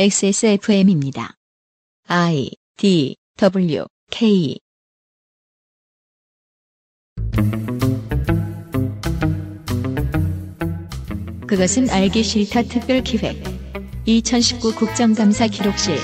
[0.00, 1.34] XSFM입니다.
[2.06, 4.60] I D W K.
[11.48, 13.42] 그것은 알기 싫다 특별 기획.
[14.04, 15.96] 2019 국정감사 기록실.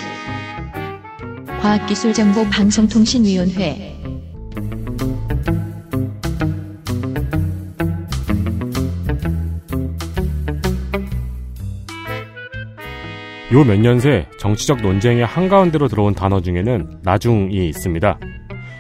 [1.60, 3.93] 과학기술정보방송통신위원회
[13.54, 18.18] 요 몇 년 새 정치적 논쟁의 한가운데로 들어온 단어 중에는 나중이 있습니다.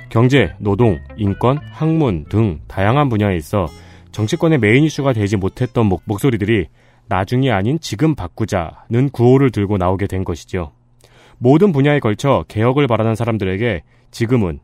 [0.08, 3.66] 경제, 노동, 인권, 학문 등 다양한 분야에 있어
[4.10, 6.66] 정치권의 메인 이슈가 되지 못했던 목, 목소리들이
[7.06, 10.72] 나중이 아닌 지금 바꾸자는 구호를 들고 나오게 된 것이죠.
[11.38, 14.58] 모든 분야에 걸쳐 개혁을 바라는 사람들에게 지금은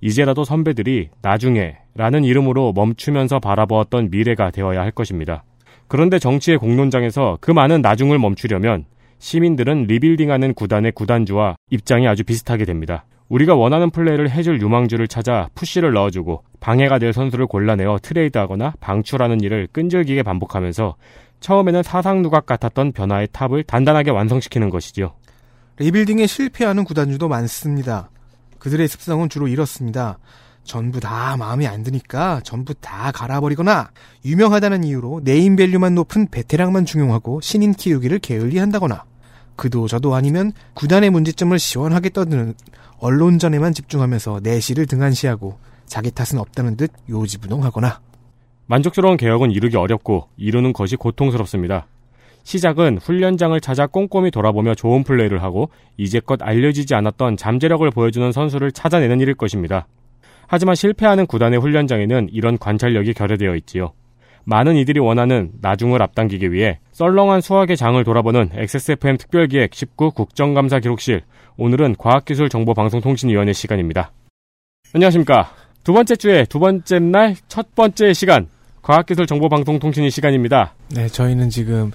[0.00, 5.42] 이제라도 선배들이 나중에 라는 이름으로 멈추면서 바라보았던 미래가 되어야 할 것입니다.
[5.88, 8.84] 그런데 정치의 공론장에서 그 많은 나중을 멈추려면
[9.18, 13.04] 시민들은 리빌딩하는 구단의 구단주와 입장이 아주 비슷하게 됩니다.
[13.28, 19.68] 우리가 원하는 플레이를 해줄 유망주를 찾아 푸시를 넣어주고 방해가 될 선수를 골라내어 트레이드하거나 방출하는 일을
[19.72, 20.96] 끈질기게 반복하면서
[21.40, 25.14] 처음에는 사상 누각 같았던 변화의 탑을 단단하게 완성시키는 것이지요.
[25.78, 28.10] 리빌딩에 실패하는 구단주도 많습니다.
[28.58, 30.18] 그들의 습성은 주로 이렇습니다.
[30.66, 33.90] 전부 다 마음에 안 드니까 전부 다 갈아버리거나
[34.24, 39.04] 유명하다는 이유로 네임밸류만 높은 베테랑만 중용하고 신인 키우기를 게을리 한다거나
[39.54, 42.54] 그도 저도 아니면 구단의 문제점을 시원하게 떠드는
[42.98, 48.00] 언론전에만 집중하면서 내실을 등한시하고 자기 탓은 없다는 듯 요지부동하거나
[48.66, 51.86] 만족스러운 개혁은 이루기 어렵고 이루는 것이 고통스럽습니다.
[52.42, 59.20] 시작은 훈련장을 찾아 꼼꼼히 돌아보며 좋은 플레이를 하고 이제껏 알려지지 않았던 잠재력을 보여주는 선수를 찾아내는
[59.20, 59.86] 일일 것입니다.
[60.48, 63.92] 하지만 실패하는 구단의 훈련장에는 이런 관찰력이 결여되어 있지요.
[64.44, 71.22] 많은 이들이 원하는 나중을 앞당기기 위해 썰렁한 수학의 장을 돌아보는 XSFM 특별기획 19 국정감사 기록실.
[71.56, 74.12] 오늘은 과학기술정보방송통신위원회 시간입니다.
[74.92, 75.50] 안녕하십니까.
[75.82, 78.46] 두 번째 주에 두 번째 날 첫 번째 시간.
[78.82, 80.74] 과학기술정보방송통신이 시간입니다.
[80.94, 81.90] 네, 저희는 지금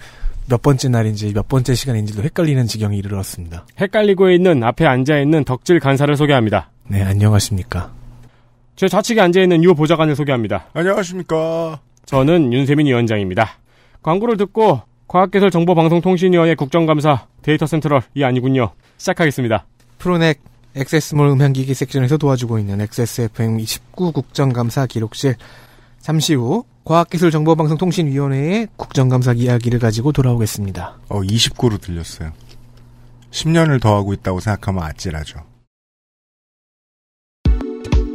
[0.50, 3.66] 몇 번째 날인지 몇 번째 시간인지도 헷갈리는 지경에 이르렀습니다.
[3.80, 6.70] 헷갈리고 있는 앞에 앉아 있는 덕질 간사를 소개합니다.
[6.90, 7.92] 네, 안녕하십니까.
[8.76, 10.66] 제 좌측에 앉아있는 유 보좌관을 소개합니다.
[10.74, 11.80] 안녕하십니까.
[12.06, 13.50] 저는 윤세민 위원장입니다.
[14.02, 18.72] 광고를 듣고 과학기술정보방송통신위원회 국정감사 데이터 센트럴 이 아니군요.
[18.98, 19.66] 시작하겠습니다.
[19.98, 20.42] 프로넥
[20.76, 25.36] 액세스몰 음향기기 섹션에서 도와주고 있는 XSFM 29 국정감사 기록실
[26.00, 30.98] 잠시 후 과학기술정보방송통신위원회의 국정감사 이야기를 가지고 돌아오겠습니다.
[31.10, 32.32] 어, 29로 들렸어요.
[33.32, 35.51] 10년을 더 하고 있다고 생각하면 아찔하죠.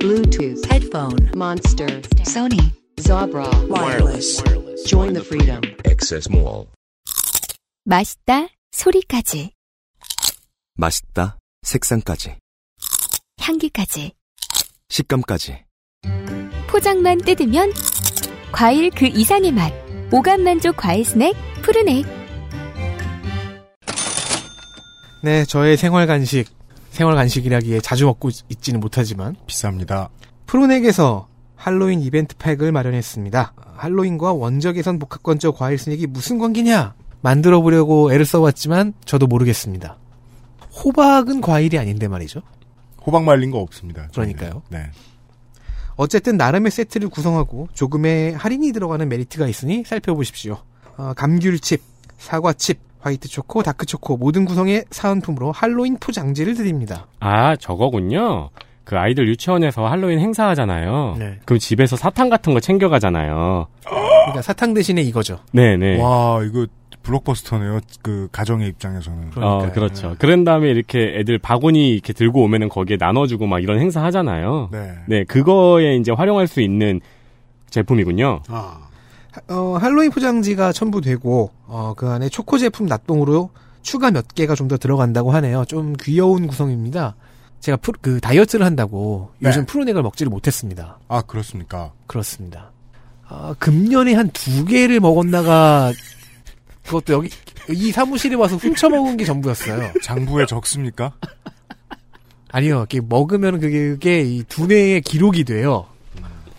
[0.06, 4.40] Bluetooth, headphone, Monster, Sony, Zabra, wireless.
[4.86, 5.60] Join the freedom.
[5.84, 6.68] Access Mall.
[7.84, 9.50] 맛있다 소리까지
[10.76, 11.38] 맛있다.
[11.62, 12.36] 색상까지.
[13.40, 14.12] 향기까지
[14.90, 15.64] 식감까지.
[16.68, 17.72] 포장만 뜯으면
[18.52, 19.72] 과일 그 이상의 맛
[20.12, 22.06] 오감 만족 과일 스낵 푸르넥
[25.24, 26.46] 네, 저의 생활 간식,
[26.96, 30.08] 생활 간식이라기에 자주 먹고 있지는 못하지만 비쌉니다.
[30.46, 33.52] 프로넥에서 할로윈 이벤트 팩을 마련했습니다.
[33.76, 36.94] 할로윈과 원적외선 복합건조 과일 스낵이 무슨 관계냐?
[37.20, 39.98] 만들어 보려고 애를 써봤지만 저도 모르겠습니다.
[40.82, 42.40] 호박은 과일이 아닌데 말이죠.
[43.04, 44.08] 호박 말린 거 없습니다.
[44.14, 44.62] 그러니까요.
[44.70, 44.90] 네.
[45.96, 50.56] 어쨌든 나름의 세트를 구성하고 조금의 할인이 들어가는 메리트가 있으니 살펴보십시오.
[50.96, 51.82] 어, 감귤칩,
[52.16, 57.06] 사과칩, 화이트 초코, 다크 초코 모든 구성의 사은품으로 할로윈 포장지를 드립니다.
[57.20, 58.50] 아, 저거군요.
[58.84, 61.16] 그 아이들 유치원에서 할로윈 행사하잖아요.
[61.18, 61.38] 네.
[61.44, 63.66] 그럼 집에서 사탕 같은 거 챙겨가잖아요.
[63.84, 65.40] 그러니까 사탕 대신에 이거죠.
[65.52, 66.00] 네네.
[66.00, 66.66] 와, 이거
[67.02, 67.80] 블록버스터네요.
[68.02, 69.28] 그 가정의 입장에서는.
[69.28, 69.72] 어, 그러니까요.
[69.72, 70.16] 그렇죠.
[70.18, 74.68] 그런 다음에 이렇게 애들 바구니 이렇게 들고 오면은 거기에 나눠주고 막 이런 행사 하잖아요.
[74.72, 74.94] 네.
[75.06, 77.00] 네, 그거에 이제 활용할 수 있는
[77.70, 78.40] 제품이군요.
[78.48, 78.85] 아,
[79.48, 83.50] 어, 할로윈 포장지가 첨부되고 어, 그 안에 초코 제품 납동으로
[83.82, 85.64] 추가 몇 개가 좀 더 들어간다고 하네요.
[85.66, 87.14] 좀 귀여운 구성입니다.
[87.60, 89.48] 제가 프로- 그 다이어트를 한다고 네.
[89.48, 90.98] 요즘 프로넥을 먹지를 못했습니다.
[91.08, 91.92] 아 그렇습니까?
[92.06, 92.72] 그렇습니다.
[93.28, 95.92] 아, 금년에 한 두 개를 먹었나가
[96.84, 97.28] 그것도 여기
[97.70, 99.92] 이 사무실에 와서 훔쳐 먹은 게 전부였어요.
[100.02, 101.12] 장부에 적습니까?
[102.52, 105.86] 아니요, 먹으면 그게, 그게 이 두뇌의 기록이 돼요.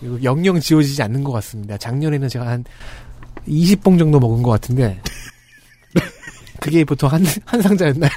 [0.00, 1.76] 그리고 영영 지워지지 않는 것 같습니다.
[1.76, 2.64] 작년에는 제가 한
[3.46, 5.00] 20봉 정도 먹은 것 같은데
[6.60, 8.10] 그게 보통 한, 한 상자였나요?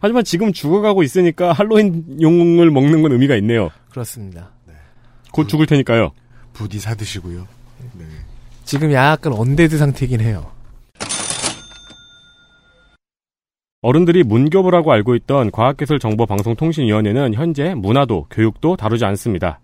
[0.00, 3.70] 하지만 지금 죽어가고 있으니까 할로윈 용을 먹는 건 의미가 있네요.
[3.90, 4.50] 그렇습니다.
[5.32, 6.12] 곧 죽을 테니까요.
[6.52, 7.46] 부디 사드시고요.
[7.94, 8.04] 네.
[8.64, 10.50] 지금 약간 언데드 상태이긴 해요.
[13.80, 19.58] 어른들이 문교부라고 알고 있던 과학기술정보방송통신위원회는 현재 문화도 교육도 다루지 않습니다.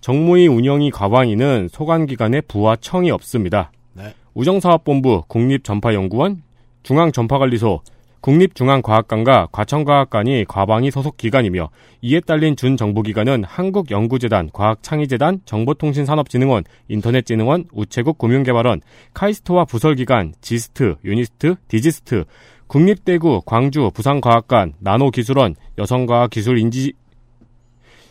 [0.00, 3.72] 정무위 운영위 과방위는 소관기관의 부와 청이 없습니다.
[3.94, 4.14] 네.
[4.34, 6.42] 우정사업본부, 국립전파연구원,
[6.82, 7.80] 중앙전파관리소,
[8.20, 11.70] 국립중앙과학관과 과천과학관이 과방위 소속 기관이며
[12.02, 18.80] 이에 딸린 준정부기관은 한국연구재단, 과학창의재단, 정보통신산업진흥원, 인터넷진흥원, 우체국 금융개발원,
[19.14, 22.24] 카이스트와 부설기관, 지스트, 유니스트, 디지스트,
[22.66, 26.92] 국립대구, 광주, 부산과학관, 나노기술원, 여성과학기술인지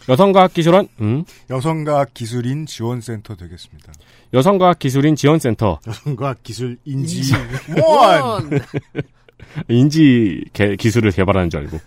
[0.09, 3.91] 여성과학 기술원, 음, 여성과학 기술인 지원센터 되겠습니다.
[4.33, 7.21] 여성과학 기술인 지원센터, 여성과학 기술 인지
[7.81, 8.49] 원.
[9.69, 11.79] 인지 개- 기술을 개발하는 줄 알고.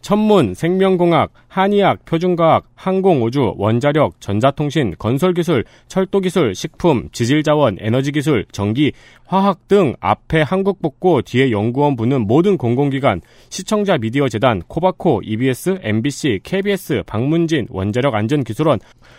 [0.00, 8.92] 천문, 생명공학, 한의학, 표준과학, 항공우주, 원자력, 전자통신, 건설기술, 철도기술, 식품, 지질자원, 에너지기술, 전기,
[9.26, 16.40] 화학 등 앞에 한국복고 뒤에 연구원 부는 모든 공공기관, 시청자 미디어 재단, 코바코, EBS, MBC,
[16.42, 18.78] KBS, 방문진, 원자력 안전기술원,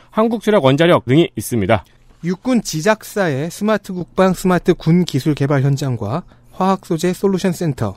[0.09, 1.83] 한국수력 원자력 등이 있습니다.
[2.24, 7.95] 육군 지작사의 스마트 국방 스마트 군 기술 개발 현장과 화학 소재 솔루션 센터,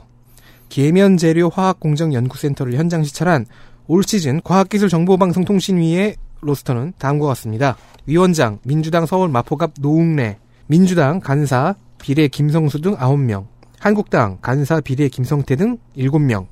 [0.71, 3.45] 계면 재료 화학 공정 연구센터를 현장 시찰한
[3.87, 7.75] 올 시즌 과학기술정보방송통신위의 로스터는 다음과 같습니다.
[8.05, 10.37] 위원장 민주당 서울 마포갑 노웅래,
[10.67, 13.47] 민주당 간사 비례 김성수 등 9명,
[13.79, 16.47] 한국당 간사 비례 김성태 등 7명,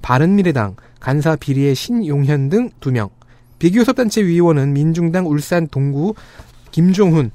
[0.00, 3.10] 바른미래당 간사 비례 신용현 등 2명,
[3.58, 6.14] 비교섭단체 위원은 민중당 울산 동구
[6.70, 7.30] 김종훈,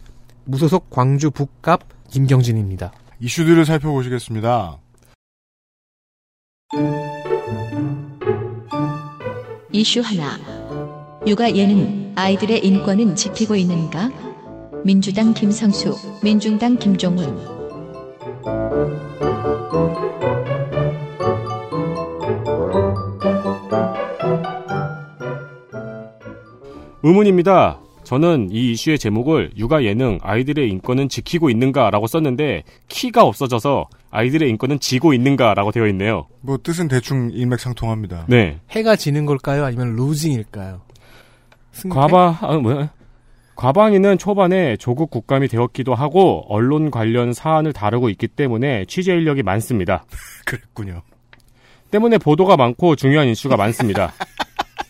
[0.45, 2.91] 무소속 광주 북갑 김경진입니다.
[3.19, 4.82] 이슈들을 살펴보시겠습니다.
[9.71, 10.39] 이슈 하나.
[11.27, 14.11] 육아 예능 아이들의 인권은 지키고 있는가?
[14.83, 17.37] 민주당 김상수, 민중당 김종훈.
[27.03, 27.79] 의문입니다.
[28.03, 34.79] 저는 이 이슈의 제목을 육아 예능 아이들의 인권은 지키고 있는가라고 썼는데 키가 없어져서 아이들의 인권은
[34.79, 36.27] 지고 있는가라고 되어 있네요.
[36.41, 38.27] 뭐 뜻은 대충 일맥상통합니다.
[38.29, 38.59] 네.
[38.69, 39.65] 해가 지는 걸까요?
[39.65, 40.81] 아니면 루징일까요?
[41.71, 41.95] 승패?
[41.95, 42.91] 과바 아, 뭐야?
[43.55, 50.05] 과방위는 초반에 조국 국감이 되었기도 하고 언론 관련 사안을 다루고 있기 때문에 취재 인력이 많습니다.
[50.45, 51.01] 그랬군요.
[51.89, 54.13] 때문에 보도가 많고 중요한 이슈가 많습니다.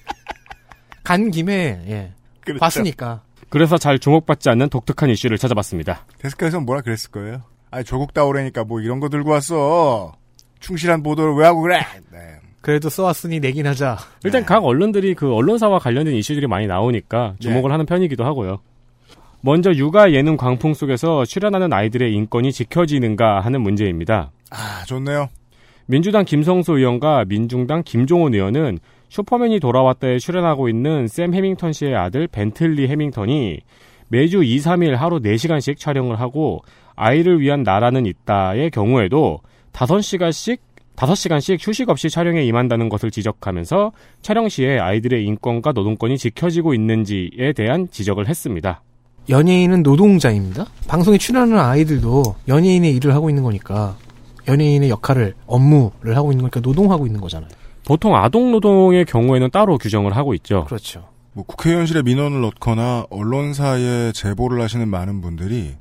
[1.03, 2.11] 간 김에 예.
[2.41, 2.59] 그렇죠.
[2.59, 6.05] 봤으니까 그래서 잘 주목받지 않는 독특한 이슈를 찾아봤습니다.
[6.19, 7.52] 데스크에서는 뭐라 그랬을 거예요?
[7.73, 10.13] 아니 조국 따오래니까 뭐 이런 거 들고 왔어.
[10.59, 11.79] 충실한 보도를 왜 하고 그래?
[12.11, 12.19] 네.
[12.61, 13.97] 그래도 써왔으니 내긴 하자.
[14.23, 14.45] 일단 네.
[14.45, 18.59] 각 언론들이 그 언론사와 관련된 이슈들이 많이 나오니까 주목을 하는 편이기도 하고요.
[19.41, 24.31] 먼저 육아 예능 광풍 속에서 출연하는 아이들의 인권이 지켜지는가 하는 문제입니다.
[24.51, 25.29] 아 좋네요.
[25.87, 28.77] 민주당 김성수 의원과 민중당 김종원 의원은
[29.09, 33.61] 슈퍼맨이 돌아왔다에 출연하고 있는 샘 해밍턴 씨의 아들 벤틀리 해밍턴이
[34.09, 36.61] 매주 2, 3일 하루 4시간씩 촬영을 하고
[36.95, 39.39] 아이를 위한 나라는 있다의 경우에도
[39.73, 40.59] 5시간씩
[40.95, 43.91] 5시간씩 휴식 없이 촬영에 임한다는 것을 지적하면서
[44.21, 48.81] 촬영 시에 아이들의 인권과 노동권이 지켜지고 있는지에 대한 지적을 했습니다.
[49.29, 50.65] 연예인은 노동자입니다.
[50.87, 53.95] 방송에 출연하는 아이들도 연예인의 일을 하고 있는 거니까
[54.47, 57.49] 연예인의 역할을 업무를 하고 있는 거니까 노동하고 있는 거잖아요.
[57.85, 60.65] 보통 아동 노동의 경우에는 따로 규정을 하고 있죠.
[60.65, 61.07] 그렇죠.
[61.33, 65.73] 뭐 국회의원실에 민원을 넣거나 언론사에 제보를 하시는 많은 분들이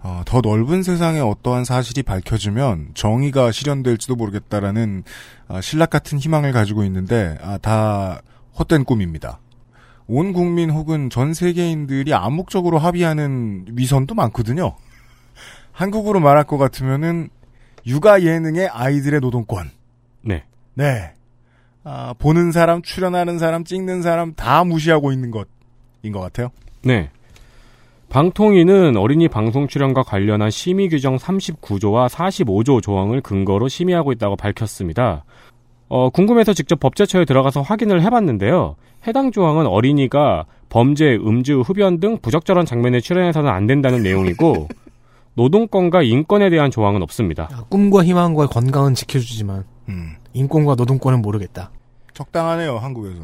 [0.00, 5.02] 어, 더 넓은 세상에 어떠한 사실이 밝혀지면 정의가 실현될지도 모르겠다라는
[5.48, 8.22] 아, 신락 같은 희망을 가지고 있는데 아, 다
[8.58, 9.40] 헛된 꿈입니다.
[10.06, 14.76] 온 국민 혹은 전 세계인들이 암묵적으로 합의하는 위선도 많거든요.
[15.72, 17.28] 한국으로 말할 것 같으면은
[17.86, 19.70] 육아 예능의 아이들의 노동권.
[20.22, 20.44] 네.
[20.74, 21.12] 네.
[21.84, 26.50] 아, 보는 사람, 출연하는 사람, 찍는 사람 다 무시하고 있는 것인 것 같아요.
[26.82, 27.10] 네.
[28.08, 35.24] 방통위는 어린이 방송 출연과 관련한 심의 규정 39조와 45조 조항을 근거로 심의하고 있다고 밝혔습니다.
[35.88, 38.76] 어, 궁금해서 직접 법제처에 들어가서 확인을 해봤는데요.
[39.06, 44.68] 해당 조항은 어린이가 범죄, 음주, 흡연 등 부적절한 장면에 출연해서는 안 된다는 내용이고
[45.34, 47.48] 노동권과 인권에 대한 조항은 없습니다.
[47.52, 51.70] 아, 꿈과 희망과 건강은 지켜주지만 음, 인권과 노동권은 모르겠다.
[52.12, 53.22] 적당하네요, 한국에서.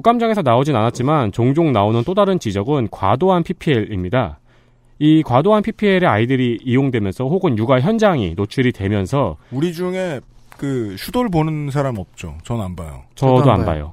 [0.00, 4.40] 국감장에서 나오진 않았지만 종종 나오는 또 다른 지적은 과도한 PPL입니다.
[4.98, 10.20] 이 과도한 PPL에 아이들이 이용되면서 혹은 육아 현장이 노출이 되면서 우리 중에
[10.58, 12.36] 그 슈돌 보는 사람 없죠.
[12.44, 13.04] 전 안 봐요.
[13.14, 13.74] 저도 저도 안 안 봐요.
[13.84, 13.92] 봐요.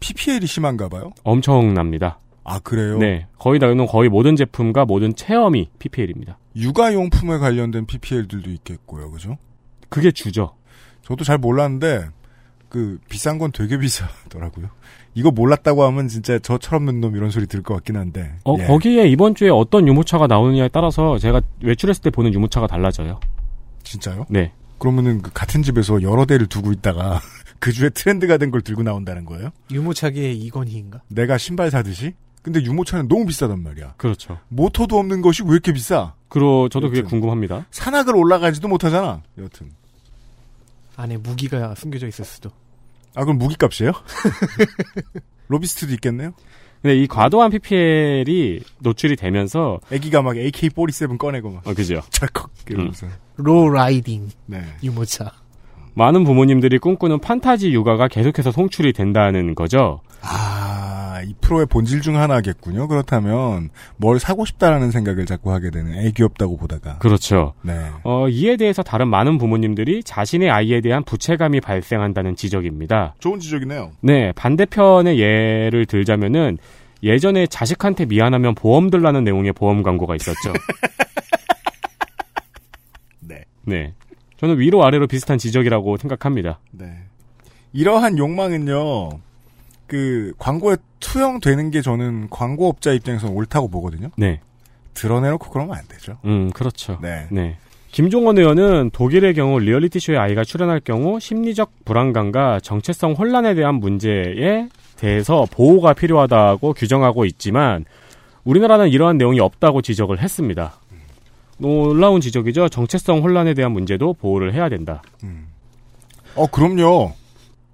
[0.00, 1.12] PPL이 심한가 봐요?
[1.22, 2.18] 엄청납니다.
[2.42, 2.98] 아, 그래요?
[2.98, 6.38] 네, 거의 나오는 거의 모든 제품과 모든 체험이 PPL입니다.
[6.56, 9.36] 육아용품에 관련된 PPL들도 있겠고요, 그죠?
[9.88, 10.54] 그게 주죠.
[11.02, 12.06] 저도 잘 몰랐는데
[12.68, 14.68] 그 비싼 건 되게 비싸더라고요.
[15.14, 18.32] 이거 몰랐다고 하면 진짜 저처럼 는놈 이런 소리 들을 것 같긴 한데.
[18.44, 18.64] 어, 예.
[18.66, 23.18] 거기에 이번 주에 어떤 유모차가 나오느냐에 따라서 제가 외출했을 때 보는 유모차가 달라져요.
[23.82, 24.26] 진짜요?
[24.28, 24.52] 네.
[24.78, 27.20] 그러면은 그 같은 집에서 여러 대를 두고 있다가
[27.58, 29.50] 그 주에 트렌드가 된 걸 들고 나온다는 거예요?
[29.70, 31.02] 유모차계의 이건희인가?
[31.08, 32.14] 내가 신발 사듯이?
[32.42, 33.94] 근데 유모차는 너무 비싸단 말이야.
[33.98, 34.38] 그렇죠.
[34.48, 36.14] 모터도 없는 것이 왜 이렇게 비싸?
[36.28, 37.10] 그리고 저도 그게 여튼.
[37.10, 37.66] 궁금합니다.
[37.70, 39.20] 산악을 올라가지도 못하잖아.
[39.38, 39.72] 여튼.
[40.96, 42.50] 안에 무기가 숨겨져 있을 수도.
[43.14, 43.92] 아 그럼 무기값이에요?
[45.48, 46.32] 로비스트도 있겠네요.
[46.82, 52.00] 근데 이 과도한 PPL이 노출이 되면서 애기가 막 AK-47 꺼내고 막 어, 그죠.
[52.10, 53.06] 찰컥 이러면서.
[53.36, 54.62] 로 라이딩 네.
[54.82, 55.30] 유모차.
[55.94, 60.00] 많은 부모님들이 꿈꾸는 판타지 육아가 계속해서 송출이 된다는 거죠.
[60.22, 60.69] 아,
[61.22, 62.88] 이 프로의 본질 중 하나겠군요.
[62.88, 66.98] 그렇다면 뭘 사고 싶다라는 생각을 자꾸 하게 되는 애 귀엽다고 보다가.
[66.98, 67.54] 그렇죠.
[67.62, 67.86] 네.
[68.04, 73.14] 어, 이에 대해서 다른 많은 부모님들이 자신의 아이에 대한 부채감이 발생한다는 지적입니다.
[73.18, 73.92] 좋은 지적이네요.
[74.00, 76.58] 네, 반대편의 예를 들자면은
[77.02, 80.52] 예전에 자식한테 미안하면 보험 들라는 내용의 보험 광고가 있었죠.
[83.20, 83.44] 네.
[83.62, 83.94] 네.
[84.36, 86.60] 저는 위로 아래로 비슷한 지적이라고 생각합니다.
[86.72, 86.92] 네.
[87.72, 89.10] 이러한 욕망은요.
[89.90, 94.10] 그 광고에 투영되는 게 저는 광고업자 입장에서는 옳다고 보거든요.
[94.16, 94.40] 네.
[94.94, 96.16] 드러내놓고 그러면 안 되죠.
[96.24, 97.00] 음, 그렇죠.
[97.02, 97.26] 네.
[97.32, 97.56] 네.
[97.90, 105.44] 김종원 의원은 독일의 경우 리얼리티쇼에 아이가 출연할 경우 심리적 불안감과 정체성 혼란에 대한 문제에 대해서
[105.50, 107.84] 보호가 필요하다고 규정하고 있지만
[108.44, 110.74] 우리나라는 이러한 내용이 없다고 지적을 했습니다.
[111.58, 112.68] 놀라운 지적이죠.
[112.68, 115.02] 정체성 혼란에 대한 문제도 보호를 해야 된다.
[116.36, 117.14] 어, 그럼요.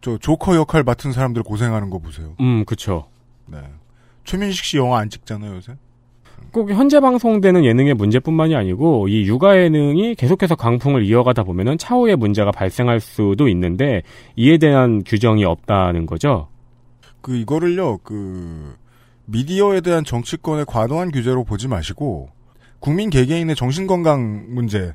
[0.00, 2.34] 저 조커 역할 맡은 사람들 고생하는 거 보세요.
[2.40, 3.06] 음, 그쵸.
[3.46, 3.58] 네.
[4.24, 5.76] 최민식 씨 영화 안 찍잖아요, 요새.
[6.52, 12.50] 꼭 현재 방송되는 예능의 문제뿐만이 아니고 이 육아 예능이 계속해서 강풍을 이어가다 보면은 차후에 문제가
[12.50, 14.02] 발생할 수도 있는데
[14.36, 16.48] 이에 대한 규정이 없다는 거죠.
[17.20, 17.98] 그 이거를요.
[17.98, 18.76] 그
[19.26, 22.28] 미디어에 대한 정치권의 과도한 규제로 보지 마시고
[22.78, 24.92] 국민 개개인의 정신 건강 문제로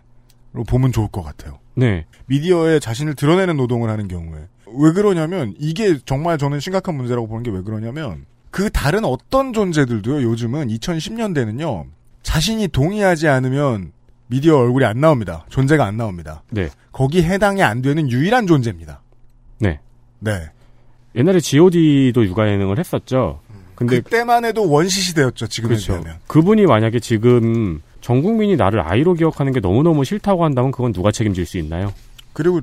[0.67, 1.59] 보면 좋을 것 같아요.
[1.75, 2.05] 네.
[2.27, 7.51] 미디어에 자신을 드러내는 노동을 하는 경우에 왜 그러냐면 이게 정말 저는 심각한 문제라고 보는 게
[7.51, 10.23] 왜 그러냐면 그 다른 어떤 존재들도요.
[10.23, 11.85] 요즘은 2010년대는요.
[12.23, 13.91] 자신이 동의하지 않으면
[14.27, 15.45] 미디어 얼굴이 안 나옵니다.
[15.49, 16.43] 존재가 안 나옵니다.
[16.49, 16.69] 네.
[16.91, 19.01] 거기 해당이 안 되는 유일한 존재입니다.
[19.59, 19.79] 네.
[20.19, 20.49] 네.
[21.15, 23.39] 옛날에 G.O.D도 육아 예능을 했었죠.
[23.75, 25.47] 근데 그때만 해도 원시 시대였죠.
[25.47, 25.93] 지금에 그렇죠.
[25.93, 26.19] 비하면.
[26.27, 31.45] 그분이 만약에 지금 전 국민이 나를 아이로 기억하는 게 너무너무 싫다고 한다면 그건 누가 책임질
[31.45, 31.91] 수 있나요?
[32.33, 32.61] 그리고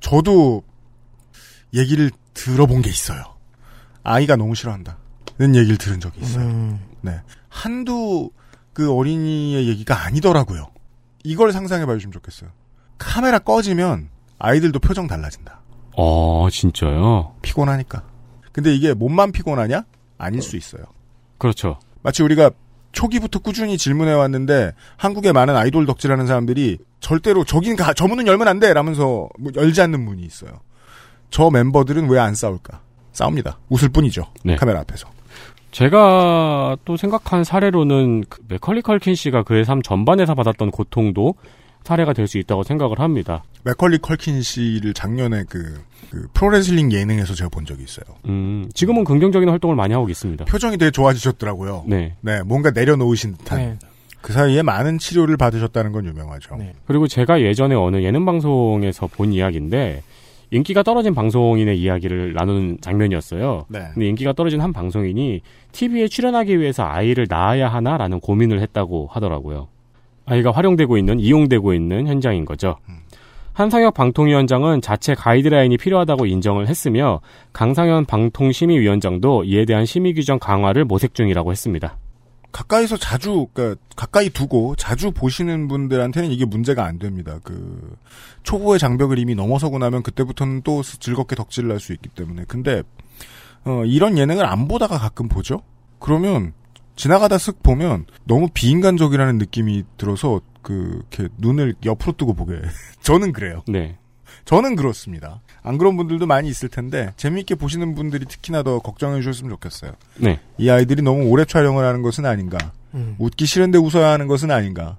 [0.00, 0.62] 저도
[1.74, 3.22] 얘기를 들어본 게 있어요.
[4.02, 4.98] 아이가 너무 싫어한다.
[5.38, 6.44] 는 얘기를 들은 적이 있어요.
[6.44, 7.20] 음, 네.
[7.48, 8.30] 한두
[8.72, 10.68] 그 어린이의 얘기가 아니더라고요.
[11.24, 12.50] 이걸 상상해 봐주시면 좋겠어요.
[12.98, 15.60] 카메라 꺼지면 아이들도 표정 달라진다.
[15.96, 17.34] 어, 진짜요?
[17.42, 18.04] 피곤하니까.
[18.52, 19.84] 근데 이게 몸만 피곤하냐?
[20.18, 20.84] 아닐 수 있어요.
[21.38, 21.78] 그렇죠.
[22.02, 22.50] 마치 우리가
[22.92, 28.46] 초기부터 꾸준히 질문해 왔는데 한국의 많은 아이돌 덕질하는 사람들이 절대로 저긴 가, 저 문은 열면
[28.48, 28.72] 안 돼!
[28.72, 30.60] 라면서 뭐 열지 않는 문이 있어요.
[31.32, 32.80] 저 멤버들은 왜 안 싸울까?
[33.12, 33.58] 싸웁니다.
[33.70, 34.26] 웃을 뿐이죠.
[34.44, 34.54] 네.
[34.54, 35.08] 카메라 앞에서.
[35.72, 41.34] 제가 또 생각한 사례로는 그 맥컬리 컬킨 씨가 그의 삶 전반에서 받았던 고통도
[41.84, 43.42] 사례가 될 수 있다고 생각을 합니다.
[43.64, 48.04] 맥컬리 컬킨 씨를 작년에 그, 그 프로레슬링 예능에서 제가 본 적이 있어요.
[48.26, 50.44] 음, 지금은 긍정적인 활동을 많이 하고 있습니다.
[50.44, 51.84] 표정이 되게 좋아지셨더라고요.
[51.88, 52.14] 네.
[52.20, 53.58] 네, 뭔가 내려놓으신 듯한.
[53.58, 53.78] 네.
[54.20, 56.54] 그 사이에 많은 치료를 받으셨다는 건 유명하죠.
[56.56, 56.74] 네.
[56.86, 60.02] 그리고 제가 예전에 어느 예능 방송에서 본 이야기인데
[60.52, 63.64] 인기가 떨어진 방송인의 이야기를 나누는 장면이었어요.
[63.68, 63.80] 네.
[63.94, 65.40] 근데 인기가 떨어진 한 방송인이
[65.72, 69.68] TV에 출연하기 위해서 아이를 낳아야 하나라는 고민을 했다고 하더라고요.
[70.26, 72.76] 아이가 활용되고 있는, 이용되고 있는 현장인 거죠.
[73.54, 77.20] 한상혁 방통위원장은 자체 가이드라인이 필요하다고 인정을 했으며
[77.52, 81.96] 강상현 방통심의위원장도 이에 대한 심의 규정 강화를 모색 중이라고 했습니다.
[82.52, 87.38] 가까이서 자주, 그니까, 가까이 두고 자주 보시는 분들한테는 이게 문제가 안 됩니다.
[87.42, 87.96] 그,
[88.42, 92.44] 초보의 장벽을 이미 넘어서고 나면 그때부터는 또 즐겁게 덕질을 할 수 있기 때문에.
[92.46, 92.82] 근데,
[93.64, 95.62] 어, 이런 예능을 안 보다가 가끔 보죠?
[95.98, 96.52] 그러면,
[96.94, 102.60] 지나가다 쓱 보면 너무 비인간적이라는 느낌이 들어서 그, 이렇게 눈을 옆으로 뜨고 보게.
[103.02, 103.62] 저는 그래요.
[103.66, 103.96] 네.
[104.44, 105.40] 저는 그렇습니다.
[105.62, 109.92] 안 그런 분들도 많이 있을 텐데, 재미있게 보시는 분들이 특히나 더 걱정해 주셨으면 좋겠어요.
[110.18, 110.40] 네.
[110.58, 112.58] 이 아이들이 너무 오래 촬영을 하는 것은 아닌가.
[112.94, 113.14] 음.
[113.18, 114.96] 웃기 싫은데 웃어야 하는 것은 아닌가.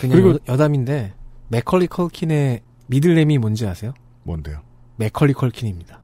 [0.00, 1.12] 그냥 그리고- 여담인데
[1.48, 3.94] 맥컬리 컬킨의 middle name이 뭔지 아세요?
[4.24, 4.60] 뭔데요?
[4.96, 6.02] 맥컬리 컬킨입니다.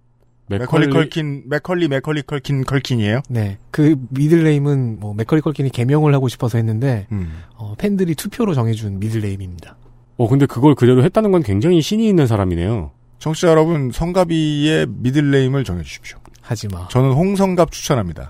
[0.49, 3.21] 맥컬리 컬킨, 맥컬리 맥컬리 컬킨 컬킨이에요?
[3.29, 3.59] 네.
[3.71, 7.43] 그 middle name은 뭐 맥컬리 컬킨이 개명을 하고 싶어서 했는데 음.
[7.55, 9.77] 어, 팬들이 투표로 정해준 middle name입니다.
[10.21, 12.91] 어, 근데 그걸 그대로 했다는 건 굉장히 신이 있는 사람이네요.
[13.21, 16.19] 청취자 여러분, 성갑이의 미들네임을 정해주십시오.
[16.43, 16.87] 하지 마.
[16.89, 18.29] 저는 홍성갑 추천합니다.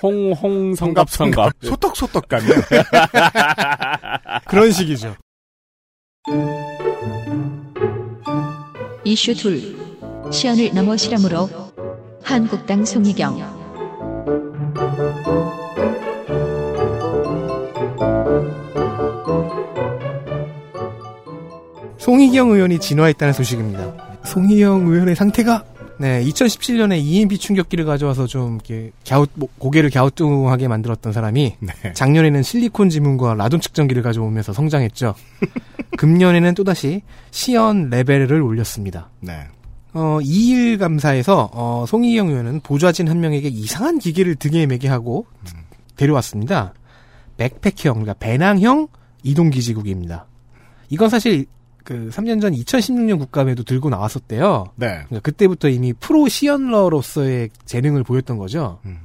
[0.00, 1.52] 홍 홍 성갑 성갑.
[1.62, 2.54] 소떡소떡 같네요.
[4.46, 5.16] 그런 식이죠.
[9.02, 9.76] 이슈 둘.
[10.30, 11.48] 시연을 넘어 실험으로
[12.22, 13.50] 한국당 송희경.
[22.02, 24.18] 송희경 의원이 진화했다는 소식입니다.
[24.24, 25.64] 송희경 의원의 상태가
[25.98, 31.92] 네, 2017년에 EMP 충격기를 가져와서 좀 이렇게 갸웃 뭐, 고개를 갸우뚱하게 만들었던 사람이 네.
[31.92, 35.14] 작년에는 실리콘 지문과 라돈 측정기를 가져오면서 성장했죠.
[35.96, 39.10] 금년에는 또다시 시연 레벨을 올렸습니다.
[39.20, 39.46] 네.
[39.92, 45.26] 어, 2일 감사에서 어, 송희경 의원은 보좌진 한 명에게 이상한 기계를 등에 매게 하고
[45.94, 46.74] 데려왔습니다.
[47.36, 48.88] 백팩형, 그러니까 배낭형
[49.22, 50.26] 이동기지국입니다.
[50.88, 51.46] 이건 사실
[51.84, 54.66] 그 3년 전 2016년 국감에도 들고 나왔었대요.
[54.76, 54.86] 네.
[54.86, 58.78] 그러니까 그때부터 이미 프로 시연러로서의 재능을 보였던 거죠.
[58.86, 58.98] 음.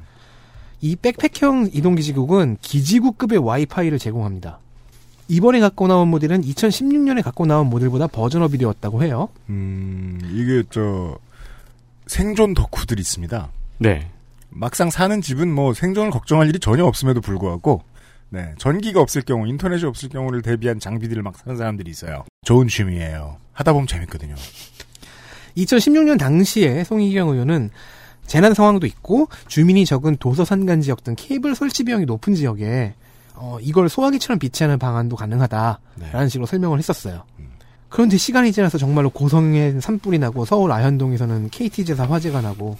[0.82, 4.60] 이 백팩형 이동기지국은 기지국급의 와이파이를 제공합니다.
[5.28, 9.30] 이번에 갖고 나온 모델은 2016년에 갖고 나온 모델보다 버전업이 되었다고 해요.
[9.50, 11.18] 음, 이게 저
[12.06, 13.50] 생존 덕후들이 있습니다.
[13.80, 14.12] 네.
[14.50, 17.82] 막상 사는 집은 뭐 생존을 걱정할 일이 전혀 없음에도 불구하고
[18.30, 22.26] 네, 전기가 없을 경우, 인터넷이 없을 경우를 대비한 장비들을 막 사는 사람들이 있어요.
[22.44, 23.38] 좋은 취미예요.
[23.54, 24.36] 하다 보면 재밌거든요.
[25.56, 27.72] 2016년 당시에 송희경 의원은
[28.28, 32.94] 재난 상황도 있고 주민이 적은 도서 산간 지역 등 케이블 설치 비용이 높은 지역에
[33.34, 36.28] 어, 이걸 소화기처럼 비치하는 방안도 가능하다라는 네.
[36.28, 37.24] 식으로 설명을 했었어요.
[37.90, 42.78] 그런데 시간이 지나서 정말로 고성에 산불이 나고 서울 아현동에서는 KT제사 화재가 나고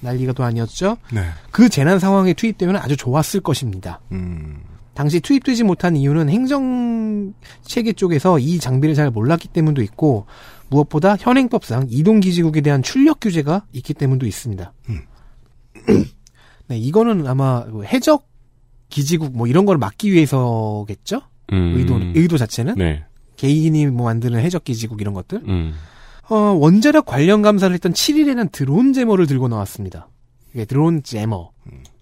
[0.00, 0.96] 난리가 또 아니었죠.
[1.12, 1.28] 네.
[1.50, 4.00] 그 재난 상황에 투입되면 아주 좋았을 것입니다.
[4.12, 4.60] 음,
[4.98, 10.26] 당시 투입되지 못한 이유는 행정 체계 쪽에서 이 장비를 잘 몰랐기 때문도 있고
[10.70, 14.72] 무엇보다 현행법상 이동기지국에 대한 출력 규제가 있기 때문도 있습니다.
[14.88, 15.00] 음.
[16.66, 18.26] 네, 이거는 아마 그 해적
[18.88, 21.20] 기지국 뭐 이런 걸 막기 위해서겠죠?
[21.52, 21.74] 음.
[21.76, 23.04] 의도 의도 자체는 네.
[23.36, 25.42] 개인이 뭐 만드는 해적 기지국 이런 것들.
[25.46, 25.74] 음.
[26.28, 30.08] 어, 원자력 관련 감사를 했던 7일에는 드론 제머를 들고 나왔습니다.
[30.52, 31.52] 이게 드론 제머.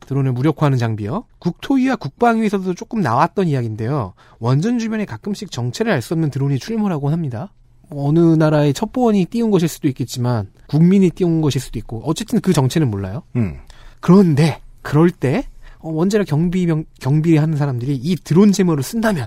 [0.06, 1.24] 드론을 무력화하는 장비요.
[1.38, 4.14] 국토위와 국방위에서도 조금 나왔던 이야기인데요.
[4.38, 7.52] 원전 주변에 가끔씩 정체를 알 수 없는 드론이 출몰하곤 합니다.
[7.88, 12.52] 뭐 어느 나라의 첩보원이 띄운 것일 수도 있겠지만 국민이 띄운 것일 수도 있고 어쨌든 그
[12.52, 13.22] 정체는 몰라요.
[13.36, 13.58] 음,
[14.00, 15.44] 그런데 그럴 때
[15.78, 16.66] 어, 원자력 경비
[17.00, 19.26] 경비하는 사람들이 이 드론 제머를 쓴다면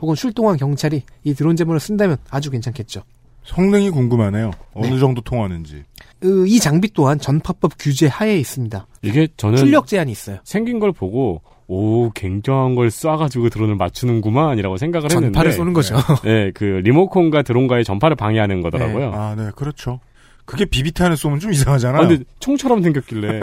[0.00, 3.02] 혹은 출동한 경찰이 이 드론 제머를 쓴다면 아주 괜찮겠죠.
[3.44, 4.50] 성능이 궁금하네요.
[4.74, 4.98] 어느 네.
[4.98, 5.84] 정도 통하는지.
[6.24, 8.86] 으, 이 장비 또한 전파법 규제 하에 있습니다.
[9.02, 10.38] 이게 저는 출력 제한이 있어요.
[10.44, 15.96] 생긴 걸 보고 오 굉장한 걸 쏴가지고 드론을 맞추는구만이라고 생각을 했는데 전파를 쏘는 거죠.
[16.24, 19.12] 네, 그 리모컨과 드론과의 전파를 방해하는 거더라고요.
[19.14, 20.00] 아, 네, 그렇죠.
[20.44, 22.02] 그게 비비탄을 쏘면 좀 이상하잖아요.
[22.02, 23.40] 아, 근데 총처럼 생겼길래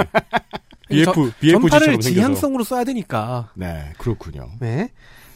[0.89, 3.49] BF 전- BFG처럼 전파를 지향성으로 쏴야 되니까.
[3.55, 4.49] 네, 그렇군요.
[4.59, 4.89] 네.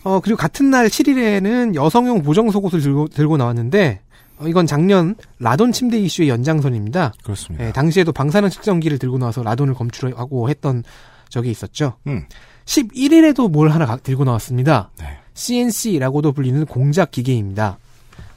[0.03, 4.10] 어, 그리고 같은 날 7일에는 여성용 보정 속옷을 들고, 들고 나왔는데, 어,
[4.47, 7.13] 이건 작년 라돈 침대 이슈의 연장선입니다.
[7.23, 7.65] 그렇습니다.
[7.65, 10.83] 네, 당시에도 방사능 측정기를 들고 나와서 라돈을 검출하고 했던
[11.29, 11.93] 적이 있었죠.
[12.07, 12.25] 음.
[12.65, 14.91] 11일에도 뭘 하나 가- 들고 나왔습니다.
[14.99, 15.05] 네.
[15.33, 17.77] CNC라고도 불리는 공작 기계입니다.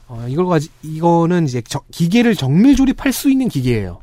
[0.09, 4.01] 어, 이걸 가지, 이거는 이제 저- 기계를 정밀 조립할 수 있는 기계예요.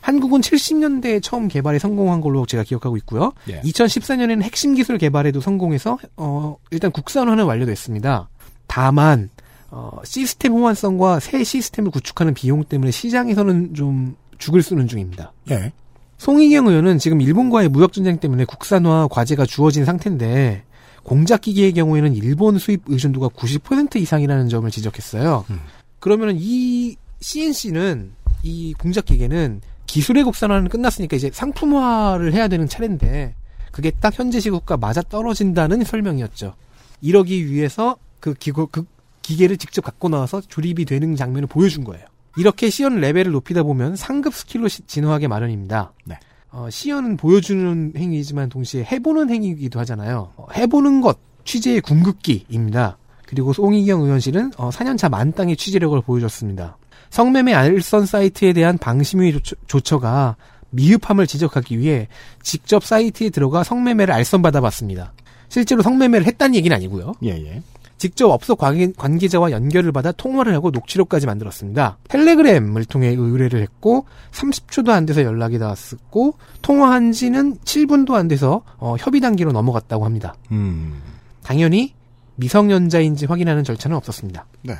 [0.00, 3.32] 한국은 70년대에 처음 개발에 성공한 걸로 제가 기억하고 있고요.
[3.48, 3.60] 예.
[3.60, 8.28] 2014년에는 핵심 기술 개발에도 성공해서 어, 일단 국산화는 완료됐습니다.
[8.66, 9.28] 다만
[9.74, 15.32] 어, 시스템 호환성과 새 시스템을 구축하는 비용 때문에 시장에서는 좀 죽을 쓰는 중입니다.
[15.50, 15.72] 예.
[16.18, 20.62] 송희경 의원은 지금 일본과의 무역 전쟁 때문에 국산화 과제가 주어진 상태인데
[21.02, 25.46] 공작 기계의 경우에는 일본 수입 의존도가 90% 이상이라는 점을 지적했어요.
[25.48, 25.60] 음.
[26.00, 33.34] 그러면은 이 CNC는 이 공작 기계는 기술의 국산화는 끝났으니까 이제 상품화를 해야 되는 차례인데
[33.70, 36.54] 그게 딱 현재 시국과 맞아 떨어진다는 설명이었죠.
[37.00, 38.84] 이러기 위해서 그 기고 그
[39.22, 42.04] 기계를 직접 갖고 나와서 조립이 되는 장면을 보여준 거예요.
[42.36, 45.92] 이렇게 시연 레벨을 높이다 보면 상급 스킬로 시- 진화하게 마련입니다.
[46.04, 46.18] 네.
[46.50, 50.32] 어, 시연은 보여주는 행위이지만 동시에 해보는 행위이기도 하잖아요.
[50.36, 52.98] 어, 해보는 것 취재의 궁극기입니다.
[53.26, 56.76] 그리고 송희경 의원실은 어, 4년차 만땅의 취재력을 보여줬습니다.
[57.10, 60.36] 성매매 알선 사이트에 대한 방심위 조처, 조처가
[60.70, 62.08] 미흡함을 지적하기 위해
[62.42, 65.12] 직접 사이트에 들어가 성매매를 알선받아봤습니다.
[65.48, 67.14] 실제로 성매매를 했다는 얘기는 아니고요.
[67.24, 67.62] 예, 예.
[68.02, 71.98] 직접 업소 관계, 관계 자와 연결을 받아 통화를 하고 녹취록까지 만들었습니다.
[72.08, 78.96] 텔레그램을 통해 의뢰를 했고 30초도 안 돼서 연락이 닿았고 통화한 지는 7분도 안 돼서 어,
[78.98, 80.34] 협의 단계로 넘어갔다고 합니다.
[80.50, 81.00] 음.
[81.44, 81.94] 당연히
[82.34, 84.46] 미성년자인지 확인하는 절차는 없었습니다.
[84.62, 84.74] 네.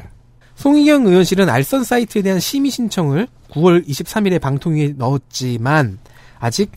[0.57, 6.01] 송희경 의원실은 알선 사이트에 대한 심의 신청을 9월 23일에 방통위에 넣었지만
[6.41, 6.73] 아직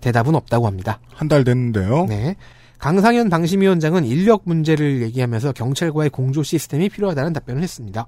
[0.00, 0.98] 대답은 없다고 합니다.
[1.12, 2.06] 한 달 됐는데요.
[2.08, 2.36] 네.
[2.80, 8.06] 강상현 방심위원장은 인력 문제를 얘기하면서 경찰과의 공조 시스템이 필요하다는 답변을 했습니다.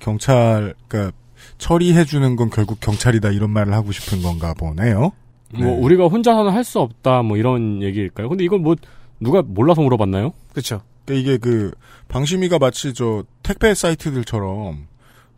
[0.00, 1.12] 경찰, 그니까,
[1.58, 5.12] 처리해주는 건 결국 경찰이다 이런 말을 하고 싶은 건가 보네요.
[5.54, 5.78] 뭐 네.
[5.78, 8.28] 우리가 혼자서는 할 수 없다 뭐 이런 얘기일까요?
[8.28, 8.74] 근데 이건 뭐
[9.20, 10.32] 누가 몰라서 물어봤나요?
[10.50, 10.82] 그렇죠.
[11.06, 11.70] 그러니까 이게 그,
[12.08, 14.88] 방심위가 마치 저 택배 사이트들처럼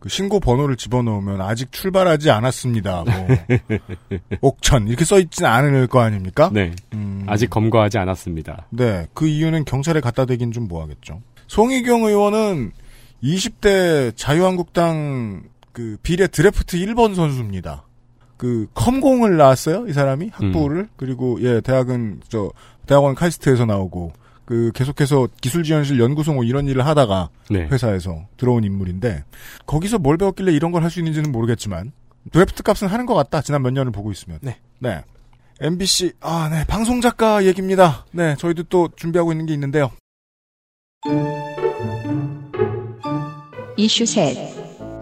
[0.00, 3.04] 그 신고 번호를 집어넣으면 아직 출발하지 않았습니다.
[3.04, 3.28] 뭐,
[4.40, 6.50] 옥천, 이렇게 써있진 않을 거 아닙니까?
[6.52, 6.72] 네.
[6.94, 8.66] 음, 아직 검거하지 않았습니다.
[8.70, 11.20] 네, 그 이유는 경찰에 갖다 대긴 좀 뭐하겠죠.
[11.48, 12.72] 송희경 의원은
[13.22, 17.84] 20대 자유한국당 그 비례 드래프트 1번 선수입니다.
[18.38, 22.50] 그 컴공을 나왔어요, 이 사람이 학부를 그리고 예 대학은 저
[22.86, 24.12] 대학원 카이스트에서 나오고
[24.50, 27.68] 그 계속해서 기술지원실 연구소 뭐 이런 일을 하다가 네.
[27.70, 29.22] 회사에서 들어온 인물인데
[29.64, 31.92] 거기서 뭘 배웠길래 이런 걸 할 수 있는지는 모르겠지만
[32.32, 33.42] 드래프트 값은 하는 것 같다.
[33.42, 34.40] 지난 몇 년을 보고 있으면.
[34.42, 34.56] 네.
[34.80, 35.04] 네.
[35.60, 36.64] MBC 아, 네.
[36.66, 38.04] 방송 작가 얘기입니다.
[38.10, 39.92] 네, 저희도 또 준비하고 있는 게 있는데요.
[43.76, 44.36] 이슈 셋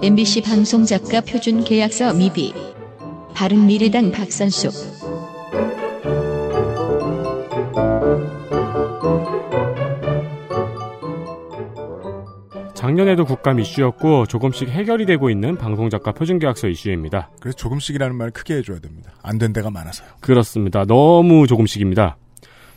[0.02, 2.52] MBC 방송 작가 표준 계약서 미비
[3.34, 4.72] 바른 미래당 박선숙
[12.78, 17.28] 작년에도 국감 이슈였고 조금씩 해결이 되고 있는 방송작가 표준계약서 이슈입니다.
[17.40, 19.10] 그래서 조금씩이라는 말을 크게 해줘야 됩니다.
[19.20, 20.08] 안 된 데가 많아서요.
[20.20, 20.84] 그렇습니다.
[20.84, 22.16] 너무 조금씩입니다.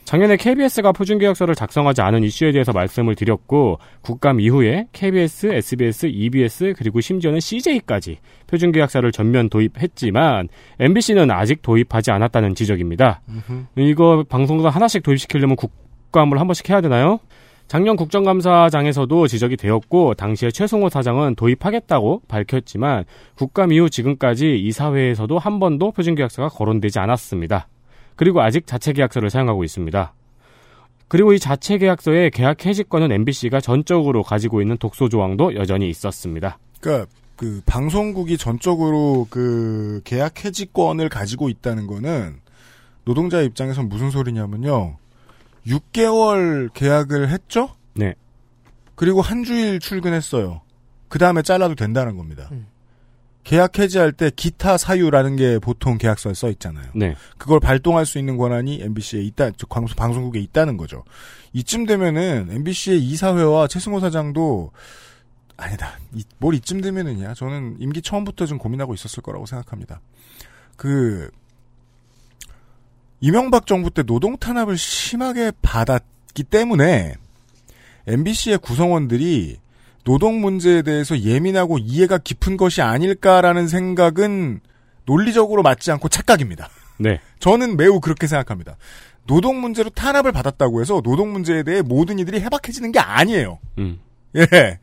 [0.05, 6.99] 작년에 KBS가 표준계약서를 작성하지 않은 이슈에 대해서 말씀을 드렸고 국감 이후에 KBS, SBS, EBS 그리고
[6.99, 13.21] 심지어는 CJ까지 표준계약서를 전면 도입했지만 MBC는 아직 도입하지 않았다는 지적입니다.
[13.77, 17.19] 이거 방송사 하나씩 도입시키려면 국감을 한 번씩 해야 되나요?
[17.71, 23.05] 작년 국정감사장에서도 지적이 되었고 당시에 최승호 사장은 도입하겠다고 밝혔지만
[23.35, 27.69] 국감 이후 지금까지 이사회에서도 한 번도 표준계약서가 거론되지 않았습니다.
[28.17, 30.13] 그리고 아직 자체계약서를 사용하고 있습니다.
[31.07, 36.59] 그리고 이 자체계약서의 계약 해지권은 MBC가 전적으로 가지고 있는 독소 조항도 여전히 있었습니다.
[36.81, 42.35] 그러니까 그 방송국이 전적으로 그 계약 해지권을 가지고 있다는 거는
[43.05, 44.97] 노동자 입장에선 무슨 소리냐면요.
[45.67, 47.75] 6개월 계약을 했죠?
[47.93, 48.15] 네.
[48.95, 50.61] 그리고 한 주일 출근했어요.
[51.07, 52.47] 그 다음에 잘라도 된다는 겁니다.
[52.51, 52.67] 음.
[53.43, 56.85] 계약 해지할 때 기타 사유라는 게 보통 계약서에 써 있잖아요.
[56.93, 57.15] 네.
[57.39, 61.03] 그걸 발동할 수 있는 권한이 MBC에 있다, 즉, 방송, 방송국에 있다는 거죠.
[61.53, 64.71] 이쯤 되면은 MBC의 이사회와 최승호 사장도
[65.57, 65.97] 아니다.
[66.13, 67.33] 이- 뭘 이쯤 되면은야.
[67.33, 70.01] 저는 임기 처음부터 좀 고민하고 있었을 거라고 생각합니다.
[70.77, 71.31] 그
[73.21, 77.15] 이명박 정부 때 노동 탄압을 심하게 받았기 때문에
[78.07, 79.57] MBC의 구성원들이
[80.03, 84.59] 노동 문제에 대해서 예민하고 이해가 깊은 것이 아닐까라는 생각은
[85.05, 86.69] 논리적으로 맞지 않고 착각입니다.
[86.97, 87.19] 네.
[87.39, 88.77] 저는 매우 그렇게 생각합니다.
[89.27, 93.59] 노동 문제로 탄압을 받았다고 해서 노동 문제에 대해 모든 이들이 해박해지는 게 아니에요.
[93.77, 93.99] 음.
[94.35, 94.79] 예.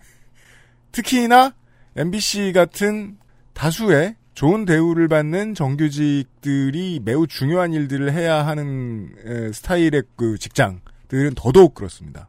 [0.93, 1.55] 특히나
[1.97, 3.19] MBC 같은
[3.53, 11.75] 다수의 좋은 대우를 받는 정규직들이 매우 중요한 일들을 해야 하는 에, 스타일의 그 직장들은 더더욱
[11.75, 12.29] 그렇습니다.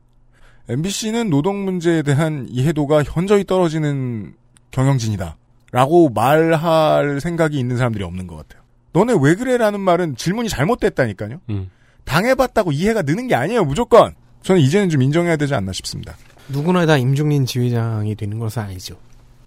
[0.70, 4.34] MBC는 노동 문제에 대한 이해도가 현저히 떨어지는
[4.72, 5.38] 경영진이다.
[5.72, 8.64] 라고 말할 생각이 있는 사람들이 없는 것 같아요.
[8.92, 11.42] 너네 왜 그래 라는 말은 질문이 잘못됐다니까요.
[11.52, 11.70] 음.
[12.06, 14.16] 당해봤다고 이해가 느는 게 아니에요, 무조건.
[14.42, 16.18] 저는 이제는 좀 인정해야 되지 않나 싶습니다.
[16.48, 18.98] 누구나 다 임종린 지회장이 되는 것은 아니죠.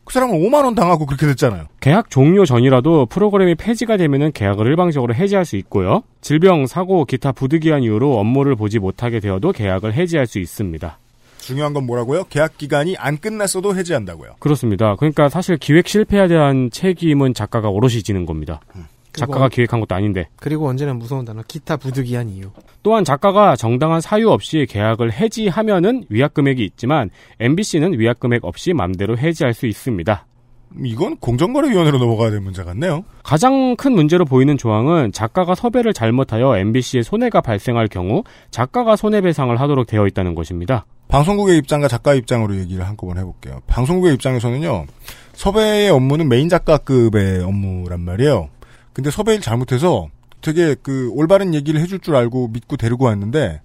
[0.04, 1.66] 그 사람은 5만 원 당하고 그렇게 됐잖아요.
[1.80, 6.02] 계약 종료 전이라도 프로그램이 폐지가 되면은 계약을 일방적으로 해지할 수 있고요.
[6.20, 10.98] 질병, 사고, 기타 부득이한 이유로 업무를 보지 못하게 되어도 계약을 해지할 수 있습니다.
[11.38, 12.24] 중요한 건 뭐라고요?
[12.30, 14.36] 계약 기간이 안 끝났어도 해지한다고요.
[14.38, 14.94] 그렇습니다.
[14.96, 18.60] 그러니까 사실 기획 실패에 대한 책임은 작가가 오롯이 지는 겁니다.
[19.12, 20.28] 작가가 기획한 것도 아닌데.
[20.36, 22.50] 그리고 언제나 무서운 단어 기타 부득이한 이유.
[22.82, 29.18] 또한 작가가 정당한 사유 없이 계약을 해지하면은 위약 금액이 있지만 MBC는 위약 금액 없이 맘대로
[29.18, 30.26] 해지할 수 있습니다.
[30.84, 33.04] 이건 공정거래위원회로 넘어가야 될 문제 같네요.
[33.22, 39.86] 가장 큰 문제로 보이는 조항은 작가가 섭외를 잘못하여 MBC에 손해가 발생할 경우 작가가 손해배상을 하도록
[39.86, 40.86] 되어 있다는 것입니다.
[41.08, 43.60] 방송국의 입장과 작가 입장으로 얘기를 한꺼번에 해볼게요.
[43.66, 44.86] 방송국의 입장에서는요,
[45.34, 48.48] 섭외의 업무는 메인 작가급의 업무란 말이에요.
[48.92, 50.08] 근데 섭외를 잘못해서
[50.40, 53.60] 되게 그 올바른 얘기를 해줄 줄 알고 믿고 데리고 왔는데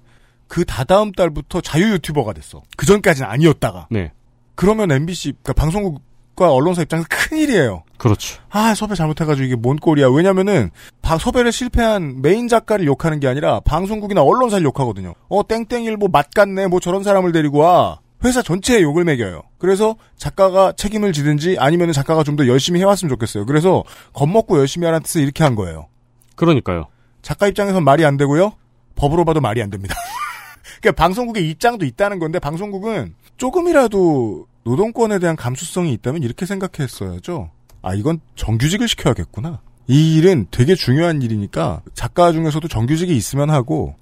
[0.47, 2.61] 그 다다음 달부터 자유 유튜버가 됐어.
[2.77, 3.87] 그 전까지는 아니었다가.
[3.89, 4.11] 네.
[4.55, 7.83] 그러면 MBC, 그러니까 방송국과 언론사 입장에서 큰 일이에요.
[7.97, 8.41] 그렇죠.
[8.49, 10.07] 아, 섭외 잘못해가지고 이게 뭔 꼴이야.
[10.09, 10.69] 왜냐면은,
[11.01, 15.13] 바- 섭외를 실패한 메인 작가를 욕하는 게 아니라, 방송국이나 언론사를 욕하거든요.
[15.29, 16.67] 어, 땡땡일보 맛 같네.
[16.67, 17.99] 뭐 저런 사람을 데리고 와.
[18.23, 19.43] 회사 전체에 욕을 매겨요.
[19.58, 23.45] 그래서 작가가 책임을 지든지 아니면 작가가 좀 더 열심히 해왔으면 좋겠어요.
[23.45, 25.88] 그래서 겁먹고 열심히 하라는 뜻을 이렇게 한 거예요.
[26.36, 26.86] 그러니까요.
[27.21, 28.53] 작가 입장에선 말이 안 되고요.
[28.95, 29.95] 법으로 봐도 말이 안 됩니다.
[30.82, 37.51] 그러니까 방송국의 입장도 있다는 건데 방송국은 조금이라도 노동권에 대한 감수성이 있다면 이렇게 생각했어야죠.
[37.82, 39.62] 아 이건 정규직을 시켜야겠구나.
[39.88, 43.95] 이 일은 되게 중요한 일이니까 작가 중에서도 정규직이 있으면 하고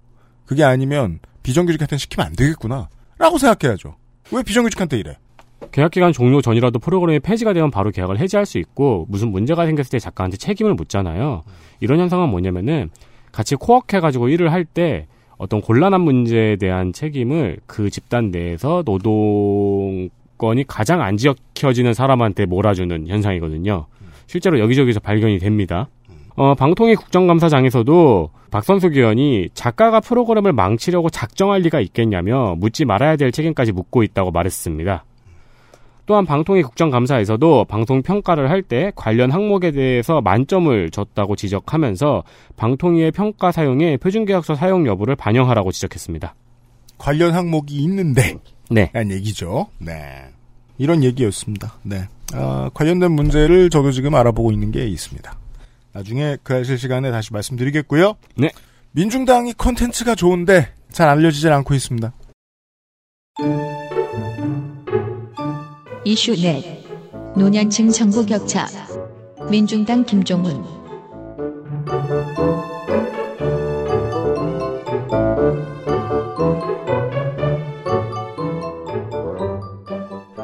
[0.45, 2.89] 그게 아니면 비정규직한테 시키면 안 되겠구나.
[3.17, 3.95] 라고 생각해야죠.
[4.31, 5.17] 왜 비정규직한테 이래?
[5.71, 9.91] 계약 기간 종료 전이라도 프로그램이 폐지가 되면 바로 계약을 해지할 수 있고 무슨 문제가 생겼을
[9.91, 11.43] 때 작가한테 책임을 묻잖아요.
[11.79, 12.89] 이런 현상은 뭐냐면은
[13.31, 15.07] 같이 코어해 가지고 일을 할 때
[15.37, 23.85] 어떤 곤란한 문제에 대한 책임을 그 집단 내에서 노동권이 가장 안 지켜지는 사람한테 몰아주는 현상이거든요.
[24.27, 25.89] 실제로 여기저기서 발견이 됩니다.
[26.35, 33.71] 어, 방통위 국정감사장에서도 박선숙 의원이 작가가 프로그램을 망치려고 작정할 리가 있겠냐며 묻지 말아야 될 책임까지
[33.71, 35.05] 묻고 있다고 말했습니다.
[36.05, 42.23] 또한 방통위 국정감사에서도 방송 평가를 할 때 관련 항목에 대해서 만점을 줬다고 지적하면서
[42.57, 46.35] 방통위의 평가 사용에 표준계약서 사용 여부를 반영하라고 지적했습니다.
[46.97, 48.35] 관련 항목이 있는데
[48.69, 48.89] 네.
[48.93, 49.67] 라는 얘기죠.
[49.79, 49.95] 네.
[50.77, 51.73] 이런 얘기였습니다.
[51.83, 52.03] 네.
[52.33, 55.44] 아, 관련된 문제를 저도 지금 알아보고 있는 게 있습니다.
[55.95, 58.17] 나중에 그 하실 시간에 다시 말씀드리겠고요.
[58.35, 58.49] 네.
[58.91, 62.13] 민중당이 컨텐츠가 좋은데 잘 알려지질 않고 있습니다.
[66.03, 66.83] 이슈 넷
[67.37, 68.67] 노년층 정보 격차
[69.49, 70.65] 민중당 김종훈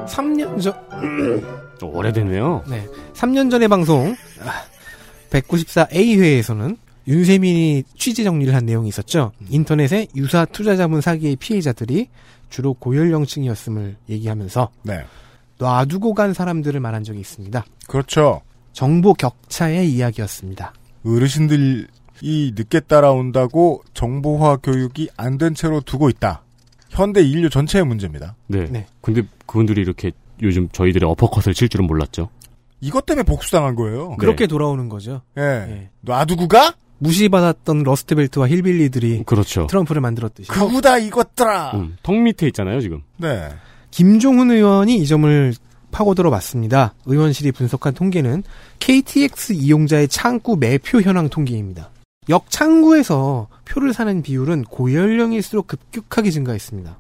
[0.08, 0.74] 3년 전,
[1.78, 2.64] 좀 오래됐네요.
[2.70, 2.88] 네.
[3.14, 4.16] 3년 전의 방송,
[5.32, 9.32] 194A회에서는 윤세민이 취재 정리를 한 내용이 있었죠.
[9.50, 12.10] 인터넷에 유사 투자자문 사기의 피해자들이
[12.50, 15.04] 주로 고연령층이었음을 얘기하면서 네.
[15.58, 17.66] 놔두고 간 사람들을 말한 적이 있습니다.
[17.88, 18.42] 그렇죠.
[18.74, 20.74] 정보 격차의 이야기였습니다.
[21.06, 21.88] 어르신들이
[22.24, 26.44] 늦게 따라온다고 정보화 교육이 안 된 채로 두고 있다.
[26.90, 28.36] 현대 인류 전체의 문제입니다.
[28.48, 28.66] 네.
[28.70, 28.86] 네.
[29.02, 30.12] 근데 그분들이 이렇게
[30.44, 32.30] 요즘 저희들의 어퍼컷을 칠 줄은 몰랐죠.
[32.82, 34.10] 이것 때문에 복수당한 거예요.
[34.10, 34.16] 네.
[34.18, 35.22] 그렇게 돌아오는 거죠.
[35.38, 35.42] 예.
[35.42, 35.90] 예.
[36.02, 36.74] 놔두고 가?
[36.98, 39.66] 무시받았던 러스트벨트와 hillbilly들이 그렇죠.
[39.68, 40.50] 트럼프를 만들었듯이.
[40.50, 41.72] 그구다 이것들아.
[41.74, 43.02] 음, 턱 밑에 있잖아요, 지금.
[43.18, 43.50] 네.
[43.90, 45.54] 김종훈 의원이 이 점을
[45.92, 46.94] 파고들어 봤습니다.
[47.06, 48.44] 의원실이 분석한 통계는
[48.80, 51.90] KTX 이용자의 창구 매표 현황 통계입니다.
[52.30, 56.98] 역 창구에서 표를 사는 비율은 고연령일수록 급격하게 증가했습니다.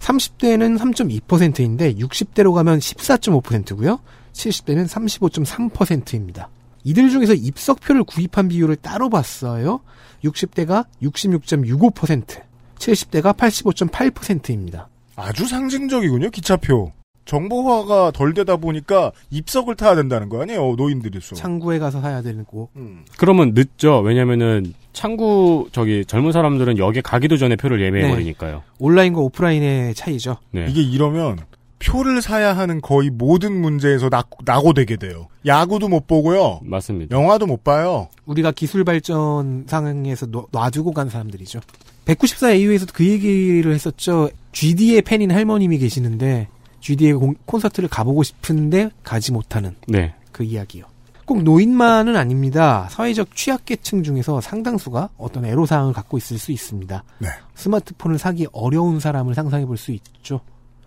[0.00, 4.00] 30대는 3.2%인데 60대로 가면 14.5%고요.
[4.34, 6.50] 70대는 35.3%입니다.
[6.84, 9.80] 이들 중에서 입석표를 구입한 비율을 따로 봤어요.
[10.22, 12.42] 60대가 66.65%,
[12.78, 14.88] 70대가 85.8%입니다.
[15.16, 16.92] 아주 상징적이군요, 기차표.
[17.24, 21.34] 정보화가 덜 되다 보니까 입석을 타야 된다는 거 아니에요, 노인들이 수.
[21.34, 22.68] 창구에 가서 사야 되는 거.
[22.76, 23.04] 음.
[23.16, 24.00] 그러면 늦죠.
[24.00, 28.12] 왜냐면은 창구 저기 젊은 사람들은 역에 가기도 전에 표를 예매해 네.
[28.12, 28.62] 버리니까요.
[28.78, 30.36] 온라인과 오프라인의 차이죠.
[30.50, 30.66] 네.
[30.68, 31.38] 이게 이러면
[31.86, 35.28] 표를 사야 하는 거의 모든 문제에서 낙, 낙오되게 돼요.
[35.46, 36.60] 야구도 못 보고요.
[36.62, 37.14] 맞습니다.
[37.16, 38.08] 영화도 못 봐요.
[38.26, 41.60] 우리가 기술 발전 상황에서 놔- 놔두고 간 사람들이죠.
[42.06, 44.28] 194AU에서도 그 얘기를 했었죠.
[44.52, 46.48] GD의 팬인 할머님이 계시는데
[46.80, 50.14] GD의 공- 콘서트를 가보고 싶은데 가지 못하는 네.
[50.32, 50.84] 그 이야기요.
[51.26, 52.86] 꼭 노인만은 아닙니다.
[52.90, 57.02] 사회적 취약계층 중에서 상당수가 어떤 애로사항을 갖고 있을 수 있습니다.
[57.18, 57.28] 네.
[57.54, 60.40] 스마트폰을 사기 어려운 사람을 상상해 볼 수 있죠.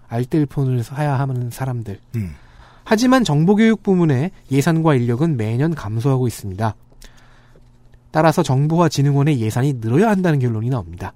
[0.07, 1.99] 알뜰폰을 사야 하는 사람들.
[2.15, 2.35] 음.
[2.83, 6.75] 하지만 정보교육 부문의 예산과 인력은 매년 감소하고 있습니다.
[8.11, 11.13] 따라서 정보와 진흥원의 예산이 늘어야 한다는 결론이 나옵니다.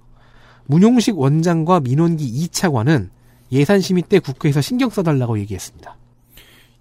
[0.65, 3.09] 문용식 원장과 민원기 2차관은
[3.51, 5.97] 예산 심의 때 국회에서 신경 써달라고 얘기했습니다.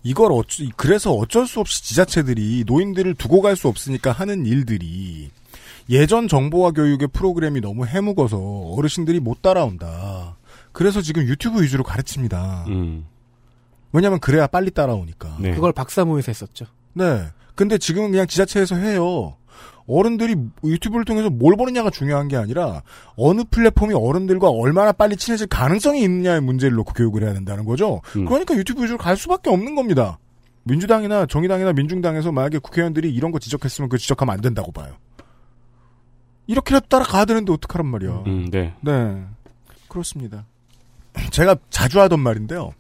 [0.03, 5.31] 이걸 어쩌, 그래서 어쩔 수 없이 지자체들이 노인들을 두고 갈 수 없으니까 하는 일들이
[5.89, 10.37] 예전 정보화 교육의 프로그램이 너무 해묵어서 어르신들이 못 따라온다.
[10.73, 12.65] 그래서 지금 유튜브 위주로 가르칩니다.
[12.69, 13.07] 음.
[13.93, 15.37] 왜냐면 그래야 빨리 따라오니까.
[15.41, 15.55] 네.
[15.55, 16.67] 그걸 박사모에서 했었죠.
[16.93, 17.27] 네.
[17.55, 19.37] 근데 지금은 그냥 지자체에서 해요.
[19.87, 22.83] 어른들이 유튜브를 통해서 뭘 보느냐가 중요한 게 아니라
[23.17, 28.01] 어느 플랫폼이 어른들과 얼마나 빨리 친해질 가능성이 있느냐의 문제를 놓고 교육을 해야 된다는 거죠.
[28.17, 28.25] 음.
[28.25, 30.19] 그러니까 유튜브 위주로 갈 수밖에 없는 겁니다.
[30.63, 34.95] 민주당이나 정의당이나 민중당에서 만약에 국회의원들이 이런 거 지적했으면 그 지적하면 안 된다고 봐요.
[36.47, 38.23] 이렇게라도 따라가야 되는데 어떡하란 말이야.
[38.27, 38.75] 음, 네.
[38.83, 39.25] 네.
[39.89, 40.47] 그렇습니다.
[41.31, 42.73] 제가 자주 하던 말인데요.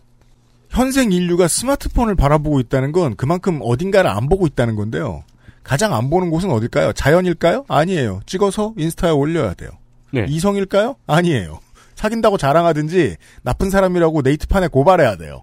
[0.68, 5.24] 현생 인류가 스마트폰을 바라보고 있다는 건 그만큼 어딘가를 안 보고 있다는 건데요.
[5.62, 6.92] 가장 안 보는 곳은 어딜까요?
[6.92, 7.64] 자연일까요?
[7.68, 8.20] 아니에요.
[8.26, 9.70] 찍어서 인스타에 올려야 돼요.
[10.12, 10.24] 네.
[10.28, 10.96] 이성일까요?
[11.06, 11.60] 아니에요.
[11.94, 15.42] 사귄다고 자랑하든지 나쁜 사람이라고 네이트판에 고발해야 돼요.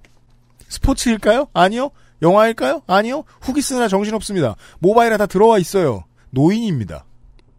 [0.70, 1.48] 스포츠일까요?
[1.54, 1.92] 아니요.
[2.22, 2.82] 영화일까요?
[2.88, 3.24] 아니요.
[3.42, 4.56] 후기 쓰느라 정신없습니다.
[4.80, 6.04] 모바일에 다 들어와 있어요.
[6.32, 7.06] 노인입니다.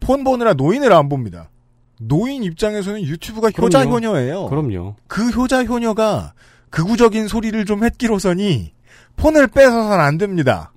[0.00, 1.48] 폰 보느라 노인을 안 봅니다.
[2.00, 3.66] 노인 입장에서는 유튜브가 그럼요.
[3.66, 4.46] 효자 효녀예요.
[4.46, 4.94] 그럼요.
[5.06, 6.32] 그 효자 효녀가
[6.70, 8.72] 극우적인 소리를 좀 했기로서니
[9.16, 10.72] 폰을 뺏어서는 안 됩니다.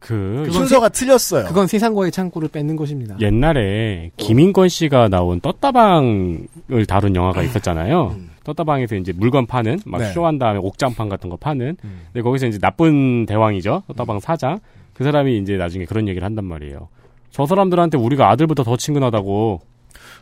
[0.00, 1.46] 그 순서가 틀렸어요.
[1.46, 3.16] 그건 세상과의 창구를 뺏는 것입니다.
[3.20, 8.14] 옛날에 김인권 씨가 나온 떴다방을 다룬 영화가 있었잖아요.
[8.44, 10.02] 떴다방에서 이제 물건 파는 막 음.
[10.02, 10.12] 네.
[10.12, 11.76] 쇼한 다음에 옥장판 같은 거 파는.
[11.82, 12.00] 음.
[12.12, 13.84] 근데 거기서 이제 나쁜 대왕이죠.
[13.88, 14.58] 떴다방 사장.
[14.92, 16.88] 그 사람이 이제 나중에 그런 얘기를 한단 말이에요.
[17.30, 19.62] 저 사람들한테 우리가 아들보다 더 친근하다고.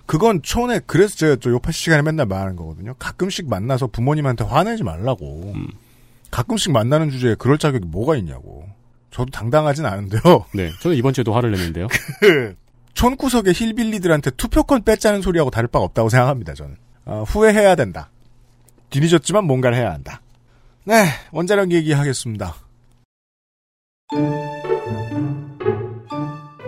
[0.06, 2.94] 그건 초에 그래서 제가 저 요파 시간에 맨날 말하는 거거든요.
[2.98, 5.52] 가끔씩 만나서 부모님한테 화내지 말라고.
[5.54, 5.68] 음.
[6.30, 8.66] 가끔씩 만나는 주제에 그럴 자격이 뭐가 있냐고.
[9.10, 10.20] 저도 당당하진 않은데요.
[10.54, 11.86] 네, 저는 이번 주에도 화를 냈는데요.
[12.94, 16.54] 촌구석의 힐빌리들한테 투표권 뺏자는 소리하고 다를 바가 없다고 생각합니다.
[16.54, 18.10] 저는 어, 후회해야 된다.
[18.90, 20.20] 뒤늦었지만 뭔가를 해야 한다.
[20.84, 22.54] 네, 원자력 얘기하겠습니다.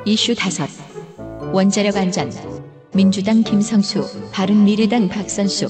[0.07, 0.68] 이슈 다섯
[1.53, 2.31] 원자력 안전
[2.94, 5.66] 민주당 김성수 바른미래당 박선수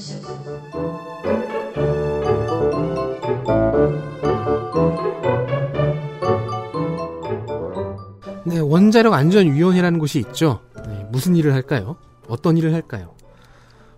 [8.45, 10.61] 네, 원자력 안전위원회라는 곳이 있죠.
[10.87, 11.95] 네, 무슨 일을 할까요?
[12.27, 13.15] 어떤 일을 할까요?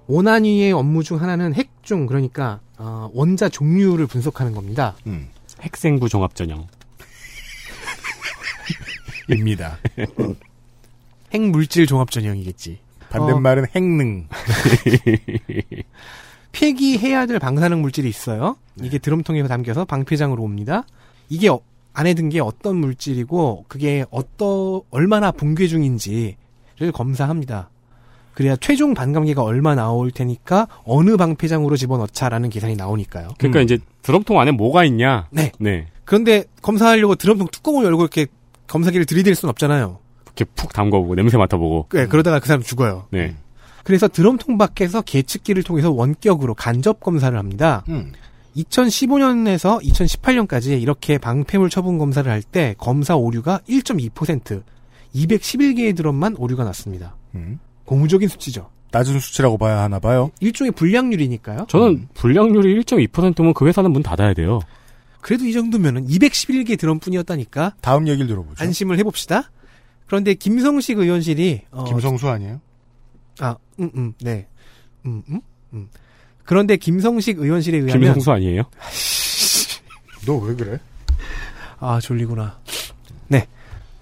[0.07, 4.95] 원안위의 업무 중 하나는 핵종 그러니까 어, 원자 종류를 분석하는 겁니다.
[5.05, 5.27] 음,
[5.61, 6.67] 핵생부 종합 전형.
[9.29, 9.79] 입니다.
[11.33, 12.87] 핵물질 종합 전형이겠지.
[13.09, 14.27] 반대말은 핵능.
[16.51, 18.57] 폐기해야 될 방사능 물질이 있어요.
[18.81, 20.85] 이게 드럼통에 담겨서 방패장으로 옵니다.
[21.29, 21.59] 이게 어-
[21.93, 26.35] 안에 든 게 어떤 물질이고 그게 어떠 얼마나 붕괴 중인지를
[26.93, 27.69] 검사합니다.
[28.33, 33.29] 그래야 최종 반감기가 얼마 나올 테니까 어느 방패장으로 집어넣자라는 계산이 나오니까요.
[33.39, 33.63] 그러니까 음.
[33.63, 35.27] 이제 드럼통 안에 뭐가 있냐?
[35.31, 35.51] 네.
[35.59, 35.87] 네.
[36.05, 38.27] 그런데 검사하려고 드럼통 뚜껑을 열고 이렇게
[38.67, 39.97] 검사기를 들이댈 순 없잖아요.
[40.38, 41.88] 이렇게 푹 담궈보고 냄새 맡아보고.
[41.91, 43.08] 네, 그러다가 그 사람 죽어요.
[43.12, 43.36] 네.
[43.84, 47.84] 그래서 드럼통 밖에서 계측기를 통해서 원격으로 간접 검사를 합니다.
[47.89, 48.12] 음,
[48.56, 54.62] 2015년에서 2018년까지 이렇게 방패물 처분 검사를 할 때 검사 오류가 1.2%,
[55.15, 57.15] 211개의 드럼만 오류가 났습니다.
[57.36, 57.60] 음.
[57.86, 58.69] 고무적인 수치죠.
[58.91, 60.32] 낮은 수치라고 봐야 하나 봐요.
[60.39, 61.65] 일종의 불량률이니까요.
[61.69, 64.60] 저는 불량률이 1.2%면 그 회사는 문 닫아야 돼요.
[65.21, 68.63] 그래도 이 정도면은 211개 드럼뿐이었다니까 다음 얘기를 들어보죠.
[68.63, 69.50] 안심을 해봅시다.
[70.07, 72.59] 그런데 김성식 의원실이 어, 김성수 아니에요?
[73.39, 74.47] 아, 음, 음, 네,
[75.05, 75.41] 음, 음,
[75.73, 75.87] 음.
[76.43, 78.63] 그런데 김성식 의원실에 의하면 김성수 아니에요?
[80.25, 80.79] 너 왜 그래?
[81.79, 82.57] 아, 졸리구나.
[83.27, 83.45] 네.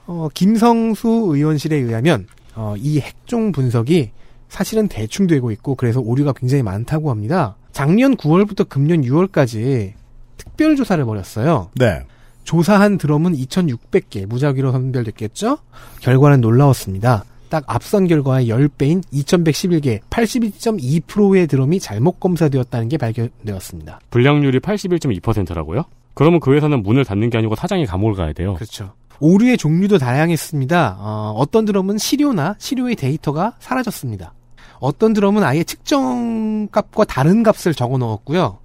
[0.08, 4.12] 어, 김성수 의원실에 의하면, 어, 이 핵종 분석이
[4.48, 7.58] 사실은 대충 되고 있고, 그래서 오류가 굉장히 많다고 합니다.
[7.72, 9.94] 작년 9월부터 금년 6월까지
[10.38, 11.70] 특별 조사를 벌였어요.
[11.76, 12.02] 네.
[12.46, 15.58] 조사한 드럼은 2,600개, 무작위로 선별됐겠죠?
[16.00, 17.26] 결과는 놀라웠습니다.
[17.50, 24.00] 딱 앞선 결과의 10배인 2,111개, 82.2%의 드럼이 잘못 검사되었다는 게 발견되었습니다.
[24.10, 25.84] 불량률이 81.2%라고요?
[26.14, 28.54] 그러면 그 회사는 문을 닫는 게 아니고 사장이 감옥을 가야 돼요.
[28.56, 28.94] 그렇죠.
[29.20, 30.98] 오류의 종류도 다양했습니다.
[31.00, 34.34] 어, 떤 드럼은 시료나 시료의 데이터가 사라졌습니다.
[34.80, 38.60] 어떤 드럼은 아예 측정 값과 다른 값을 적어 넣었고요.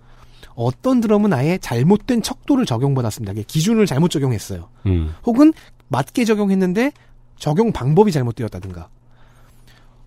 [0.60, 3.32] 어떤 드럼은 아예 잘못된 척도를 적용받았습니다.
[3.46, 4.68] 기준을 잘못 적용했어요.
[4.86, 5.14] 음.
[5.24, 5.52] 혹은
[5.88, 6.92] 맞게 적용했는데
[7.38, 8.88] 적용 방법이 잘못되었다든가.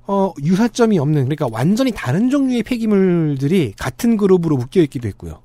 [0.05, 5.41] 어, 유사점이 없는, 그러니까 완전히 다른 종류의 폐기물들이 같은 그룹으로 묶여있기도 했고요.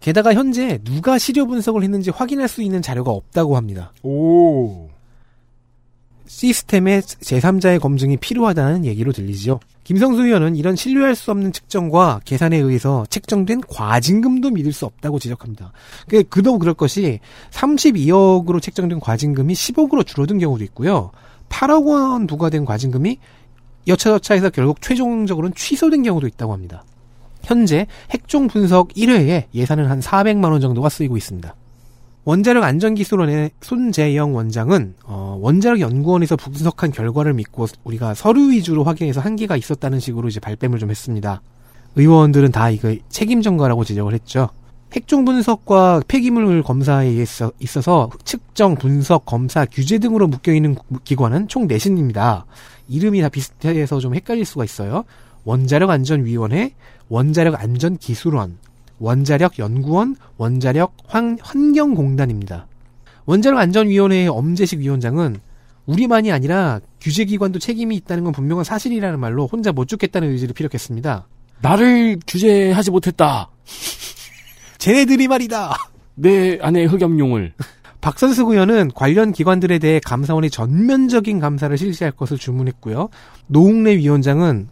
[0.00, 3.92] 게다가 현재 누가 시료 분석을 했는지 확인할 수 있는 자료가 없다고 합니다.
[4.02, 4.88] 오.
[6.36, 9.60] 시스템의 제3자의 검증이 필요하다는 얘기로 들리지요.
[9.84, 15.72] 김성수 의원은 이런 신뢰할 수 없는 측정과 계산에 의해서 책정된 과징금도 믿을 수 없다고 지적합니다.
[16.08, 21.10] 그- 그도 그럴 것이 32억으로 책정된 과징금이 10억으로 줄어든 경우도 있고요.
[21.50, 23.18] 8억 원 부과된 과징금이
[23.86, 26.82] 여차저차해서 결국 최종적으로는 취소된 경우도 있다고 합니다.
[27.44, 31.54] 현재 핵종 분석 1회에 예산은 한 400만 원 정도가 쓰이고 있습니다.
[32.24, 39.56] 원자력 안전기술원의 손재영 원장은 어, 원자력 연구원에서 분석한 결과를 믿고 우리가 서류 위주로 확인해서 한계가
[39.56, 41.42] 있었다는 식으로 이제 발뺌을 좀 했습니다.
[41.96, 44.48] 의원들은 다 이거 책임 전가라고 지적을 했죠.
[44.94, 52.44] 핵종 분석과 폐기물 검사에 있어- 있어서 측정, 분석, 검사, 규제 등으로 묶여있는 기관은 총 넷입니다.
[52.88, 55.04] 이름이 다 비슷해서 좀 헷갈릴 수가 있어요.
[55.44, 56.74] 원자력 안전위원회,
[57.08, 58.58] 원자력 안전기술원,
[58.98, 62.66] 원자력 연구원, 원자력 환, 환경공단입니다.
[63.26, 65.38] 원자력 안전위원회의 엄재식 위원장은
[65.86, 71.26] 우리만이 아니라 규제기관도 책임이 있다는 건 분명한 사실이라는 말로 혼자 못 죽겠다는 의지를 피력했습니다.
[71.60, 73.50] 나를 규제하지 못했다.
[74.78, 75.74] 쟤네들이 말이다.
[76.14, 77.54] 내 안에 흑염룡을.
[78.00, 83.08] 박선숙 의원은 관련 기관들에 대해 감사원이 전면적인 감사를 실시할 것을 주문했고요.
[83.46, 84.68] 노웅래 위원장은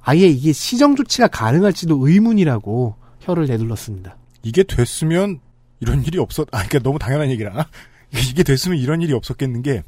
[0.00, 4.16] 아예 이게 시정 조치가 가능할지도 의문이라고 혀를 내둘렀습니다.
[4.42, 5.40] 이게 됐으면
[5.80, 7.66] 이런 일이 없었, 아, 그러니까 너무 당연한 얘기라.
[8.30, 9.82] 이게 됐으면 이런 일이 없었겠는 게,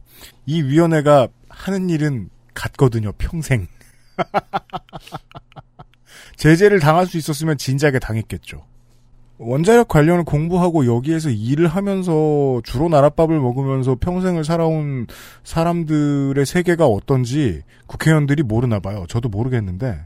[0.46, 3.66] 이 위원회가 하는 일은 같거든요, 평생.
[6.36, 8.64] 제재를 당할 수 있었으면 진작에 당했겠죠.
[9.38, 15.06] 원자력 관련을 공부하고 여기에서 일을 하면서 주로 나랏밥을 먹으면서 평생을 살아온
[15.42, 19.04] 사람들의 세계가 어떤지 국회의원들이 모르나 봐요.
[19.08, 20.00] 저도 모르겠는데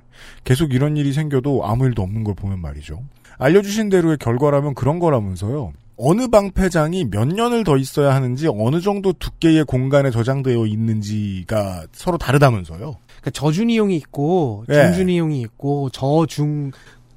[0.45, 3.03] 계속 이런 일이 생겨도 아무 일도 없는 걸 보면 말이죠.
[3.39, 5.73] 알려주신 대로의 결과라면 그런 거라면서요.
[5.97, 12.79] 어느 방패장이 몇 년을 더 있어야 하는지 어느 정도 두께의 공간에 저장되어 있는지가 서로 다르다면서요.
[12.79, 14.75] 그러니까 저준이용이 있고 예.
[14.75, 16.71] 중준이용이 있고 저중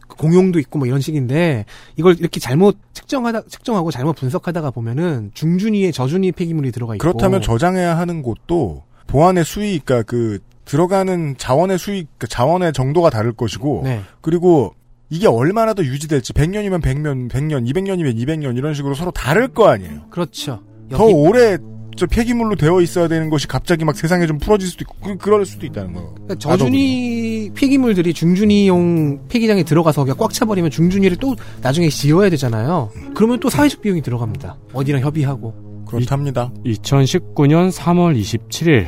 [0.08, 1.66] 공용도 있고 뭐 이런 식인데
[1.96, 7.98] 이걸 이렇게 잘못 측정하다 측정하고 잘못 분석하다가 보면은 중준위에 저준위 폐기물이 들어가 있고 그렇다면 저장해야
[7.98, 14.02] 하는 곳도 보안의 수익, 그러니까 그 들어가는 자원의 수익, 그 자원의 정도가 다를 것이고 네.
[14.22, 14.74] 그리고
[15.12, 20.08] 이게 얼마나 더 유지될지 100년이면 100년, 100년, 200년이면 200년 이런 식으로 서로 다를 거 아니에요.
[20.10, 20.64] 그렇죠.
[20.90, 21.58] 더 여기 오래
[21.98, 25.46] 저 폐기물로 되어 있어야 되는 것이 갑자기 막 세상에 좀 풀어질 수도 있고 그, 그럴
[25.46, 26.14] 수도 있다는 거예요.
[26.14, 32.90] 그러니까 저준위 폐기물들이 중준위용 폐기장에 들어가서 그냥 꽉 차버리면 중준위를 또 나중에 지어야 되잖아요.
[33.14, 34.58] 그러면 또 사회적 비용이 들어갑니다.
[34.74, 35.86] 어디랑 협의하고.
[35.88, 36.54] 그렇답니다.
[36.66, 38.88] 2019년 3월 27일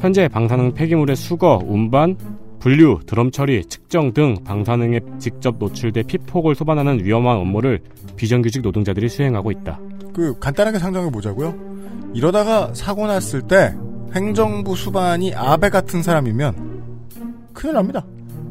[0.00, 2.16] 현재 방사능 폐기물의 수거, 운반,
[2.60, 7.80] 분류, 드럼 처리, 측정 등 방사능에 직접 노출돼 피폭을 소반하는 위험한 업무를
[8.16, 9.78] 비정규직 노동자들이 수행하고 있다.
[10.12, 11.54] 그 간단하게 상정해 보자고요.
[12.14, 13.74] 이러다가 사고 났을 때
[14.14, 16.82] 행정부 수반이 아베 같은 사람이면
[17.52, 18.04] 큰일 납니다.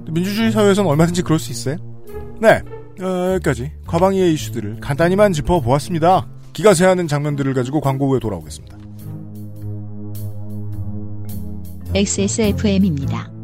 [0.10, 1.76] 민주주의 사회에서는 얼마든지 그럴 수 있어요.
[2.40, 2.62] 네,
[3.02, 6.28] 어, 여기까지 과방위의 이슈들을 간단히만 짚어보았습니다.
[6.54, 8.78] 기가 새하는 장면들을 가지고 광고 후에 돌아오겠습니다.
[11.94, 13.37] XSFM입니다.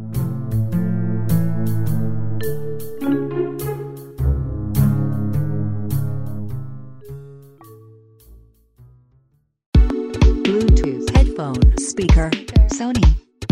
[11.93, 12.31] Speaker
[12.73, 13.05] Sony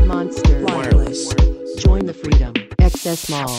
[0.08, 1.30] Monster Wireless.
[1.78, 2.54] Join the freedom.
[2.80, 3.54] XS Mall.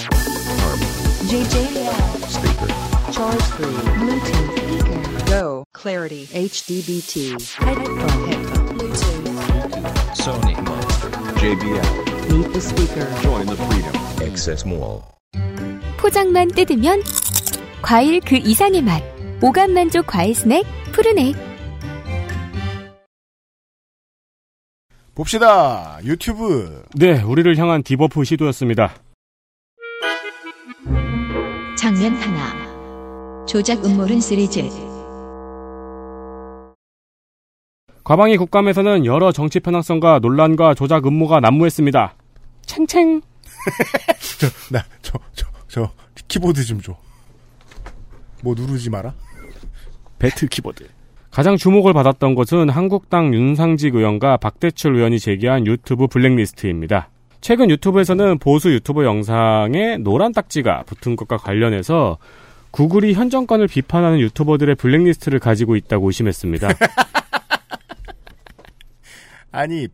[1.30, 2.66] JJL speaker.
[3.14, 3.66] Charge 3
[4.02, 5.26] Bluetooth speaker.
[5.30, 7.14] Go Clarity HDBT
[7.54, 9.38] headphone headphone Bluetooth.
[10.18, 11.10] Sony Monster.
[11.38, 11.92] JBL.
[12.32, 13.06] Meet the speaker.
[13.22, 13.94] Join the freedom.
[14.26, 15.04] Access Mall.
[15.96, 17.04] 포장만 뜯으면
[17.82, 19.00] 과일 그 이상의 맛.
[19.42, 21.51] 오감 만족 과일 스낵 푸르넥.
[25.14, 25.98] 봅시다.
[26.04, 26.84] 유튜브.
[26.94, 28.94] 네, 우리를 향한 debuff 시도였습니다.
[31.76, 33.46] 장면 하나.
[33.46, 34.62] 조작 음모론 시리즈.
[38.04, 42.16] 과방위 국감에서는 여러 정치 편향성과 논란과 조작 음모가 난무했습니다.
[42.66, 43.20] 챙챙.
[44.72, 45.92] 나, 저, 저, 저,
[46.26, 46.96] 키보드 좀 줘.
[48.42, 49.14] 뭐 누르지 마라?
[50.18, 50.88] 배트 키보드.
[51.32, 57.08] 가장 주목을 받았던 것은 한국당 윤상직 의원과 박대출 의원이 제기한 유튜브 블랙리스트입니다.
[57.40, 62.18] 최근 유튜브에서는 보수 유튜버 영상에 노란 딱지가 붙은 것과 관련해서
[62.70, 66.68] 구글이 현 정권을 비판하는 유튜버들의 블랙리스트를 가지고 있다고 의심했습니다.
[69.50, 69.88] 아니,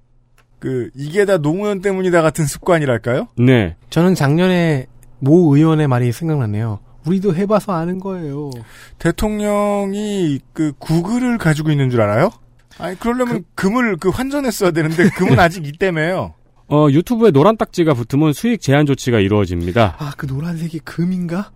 [0.58, 3.28] 그, 이게 다 노무현 때문이다 같은 습관이랄까요?
[3.38, 3.76] 네.
[3.90, 4.86] 저는 작년에
[5.20, 6.80] 모 의원의 말이 생각나네요.
[7.08, 8.50] 우리도 해봐서 아는 거예요.
[8.98, 12.30] 대통령이 그 구글을 가지고 있는 줄 알아요?
[12.78, 16.34] 아니, 그러려면 금을 그 환전했어야 되는데 금은 아직 있다며요.
[16.70, 19.96] 어, 유튜브에 노란 딱지가 붙으면 수익 제한 조치가 이루어집니다.
[19.98, 21.50] 아, 그 노란색이 금인가?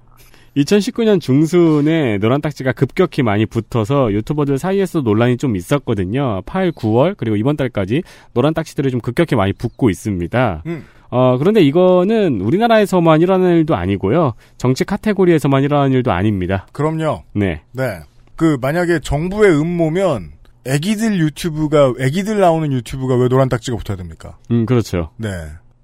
[0.57, 6.42] 2019년 중순에 노란 딱지가 급격히 많이 붙어서 유튜버들 사이에서 논란이 좀 있었거든요.
[6.44, 8.03] 8, 9월 그리고 이번 달까지
[8.34, 10.62] 노란 딱지들이 좀 급격히 많이 붙고 있습니다.
[10.66, 10.84] 음.
[11.15, 14.33] 어, 그런데 이거는 우리나라에서만 일어나는 일도 아니고요.
[14.57, 16.67] 정치 카테고리에서만 일어나는 일도 아닙니다.
[16.73, 17.25] 그럼요.
[17.35, 17.61] 네.
[17.73, 18.01] 네.
[18.35, 20.33] 그, 만약에 정부의 음모면,
[20.67, 24.39] 애기들 유튜브가, 애기들 나오는 유튜브가 왜 노란 딱지가 붙어야 됩니까?
[24.51, 25.11] 음, 그렇죠.
[25.19, 25.29] 네.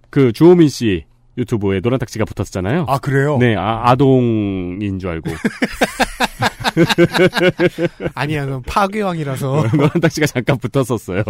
[0.09, 1.05] 그 주호민 씨
[1.39, 2.87] 유튜브에 노란 딱지가 붙었잖아요.
[2.89, 3.39] 아, 그래요?
[3.39, 5.31] 네, 아, 아동인 줄 알고.
[8.15, 11.23] 아니야, 그건 파괴왕이라서 노란 딱지가 잠깐 붙었었어요.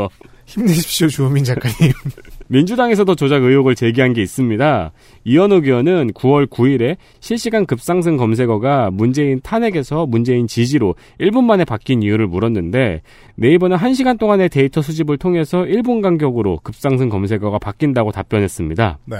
[0.46, 1.92] 힘내십시오, 주호민 작가님.
[2.48, 4.92] 민주당에서도 조작 의혹을 제기한 게 있습니다.
[5.24, 12.26] 이현욱 의원은 9월 9일에 실시간 급상승 검색어가 문재인 탄핵에서 문재인 지지로 1분 만에 바뀐 이유를
[12.26, 13.02] 물었는데
[13.36, 18.98] 네이버는 1시간 동안의 데이터 수집을 통해서 1분 간격으로 급상승 검색어가 바뀐다고 답변했습니다.
[19.04, 19.16] 네.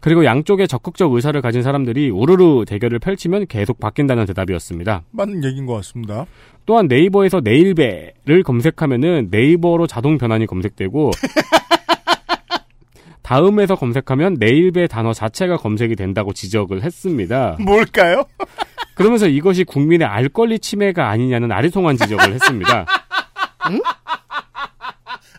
[0.00, 5.02] 그리고 양쪽에 적극적 의사를 가진 사람들이 우르르 대결을 펼치면 계속 바뀐다는 대답이었습니다.
[5.10, 6.26] 맞는 얘기인 것 같습니다.
[6.66, 11.10] 또한 네이버에서 네일배를 검색하면은 네이버로 자동 변환이 검색되고
[13.22, 17.56] 다음에서 검색하면 네일배 단어 자체가 검색이 된다고 지적을 했습니다.
[17.60, 18.24] 뭘까요?
[18.94, 22.86] 그러면서 이것이 국민의 알 권리 침해가 아니냐는 아리송한 지적을 했습니다.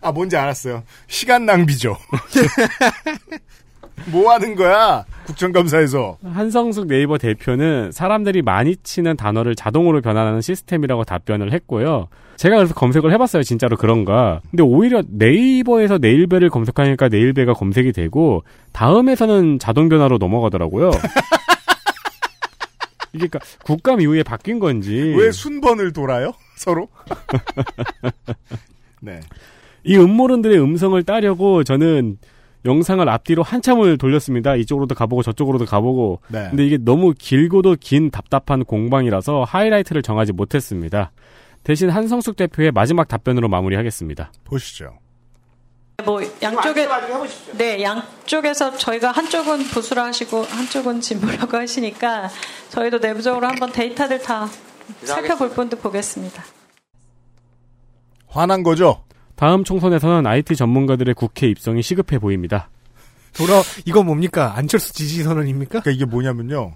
[0.01, 0.83] 아, 뭔지 알았어요.
[1.07, 1.97] 시간 낭비죠.
[4.11, 5.05] 뭐 하는 거야?
[5.25, 6.17] 국정감사에서.
[6.23, 12.07] 한성숙 네이버 대표는 사람들이 많이 치는 단어를 자동으로 변환하는 시스템이라고 답변을 했고요.
[12.37, 13.43] 제가 그래서 검색을 해봤어요.
[13.43, 14.41] 진짜로 그런가.
[14.49, 20.91] 근데 오히려 네이버에서 네일배를 검색하니까 네일배가 검색이 되고 다음에서는 자동 변화로 넘어가더라고요.
[23.13, 26.31] 이게 그러니까 국감 이후에 바뀐 건지 왜 순번을 돌아요?
[26.55, 26.87] 서로?
[29.01, 29.19] 네.
[29.83, 32.17] 이 음모론들의 음성을 따려고 저는
[32.65, 34.55] 영상을 앞뒤로 한참을 돌렸습니다.
[34.55, 36.21] 이쪽으로도 가보고 저쪽으로도 가보고.
[36.27, 36.47] 네.
[36.49, 41.11] 근데 이게 너무 길고도 긴 답답한 공방이라서 하이라이트를 정하지 못했습니다.
[41.63, 44.31] 대신 한성숙 대표의 마지막 답변으로 마무리하겠습니다.
[44.43, 44.97] 보시죠.
[46.05, 46.87] 뭐 양쪽에
[47.57, 52.29] 네 양쪽에서 저희가 한쪽은 부수를 하시고 한쪽은 진보라고 하시니까
[52.69, 54.47] 저희도 내부적으로 한번 데이터들 다
[55.03, 56.43] 살펴볼 분도 보겠습니다.
[58.27, 59.03] 화난 거죠?
[59.39, 62.69] 다음 총선에서는 IT 전문가들의 국회 입성이 시급해 보입니다.
[63.37, 64.57] 돌아 이거 뭡니까?
[64.57, 65.79] 안철수 지지 선언입니까?
[65.79, 66.73] 그러니까 이게 뭐냐면요.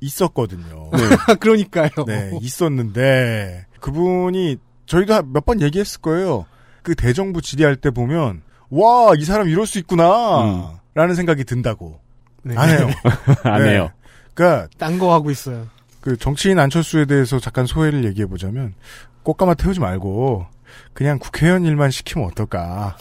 [0.00, 0.88] 있었거든요.
[1.40, 1.90] 그러니까요.
[2.06, 4.56] 네, 있었는데 그분이
[4.86, 6.46] 저희도 몇번 얘기했을 거예요.
[6.82, 10.80] 그 대정부 질의할 때 보면 와, 이 사람 이럴 수 있구나.
[10.94, 12.00] 라는 생각이 든다고.
[12.44, 12.54] 네.
[12.56, 12.88] 안 해요.
[13.44, 13.72] 안 네.
[13.72, 13.90] 해요.
[14.32, 15.66] 그러니까 딴 거 하고 있어요.
[16.00, 18.72] 그 정치인 안철수에 대해서 잠깐 소회를 얘기해 보자면
[19.22, 20.46] 꽃가마 태우지 말고
[20.92, 22.96] 그냥 국회의원 일만 시키면 어떨까.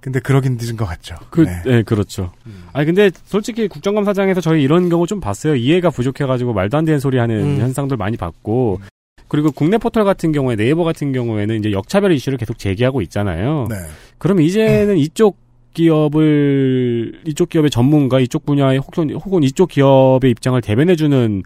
[0.00, 1.14] 근데 그러긴 늦은 것 같죠.
[1.30, 1.62] 그, 네.
[1.64, 1.82] 네.
[1.84, 2.32] 그렇죠.
[2.72, 5.54] 아니, 근데 솔직히 국정감사장에서 저희 이런 경우 좀 봤어요.
[5.54, 7.60] 이해가 부족해가지고 말도 안 되는 소리 하는 음.
[7.60, 8.80] 현상들 많이 봤고.
[9.28, 13.66] 그리고 국내 포털 같은 경우에 네이버 같은 경우에는 이제 역차별 이슈를 계속 제기하고 있잖아요.
[13.70, 13.76] 네.
[14.18, 15.38] 그럼 이제는 이쪽
[15.72, 21.42] 기업을 이쪽 기업의 전문가 이쪽 분야의 혹은 혹은 이쪽 기업의 입장을 대변해주는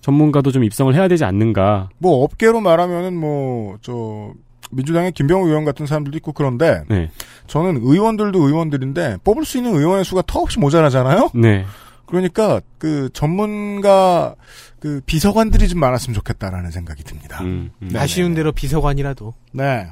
[0.00, 1.90] 전문가도 좀 입성을 해야 되지 않는가.
[1.98, 4.32] 뭐 업계로 말하면은 뭐 저
[4.70, 7.10] 민주당의 김병우 의원 같은 사람들도 있고 그런데 네,
[7.46, 11.30] 저는 의원들도 의원들인데 뽑을 수 있는 의원의 수가 턱없이 모자라잖아요.
[11.34, 11.64] 네,
[12.06, 14.34] 그러니까 그 전문가
[14.80, 17.42] 그 비서관들이 좀 많았으면 좋겠다라는 생각이 듭니다.
[17.42, 17.88] 음, 음.
[17.92, 17.98] 네.
[17.98, 19.34] 아쉬운 대로 비서관이라도.
[19.52, 19.88] 네.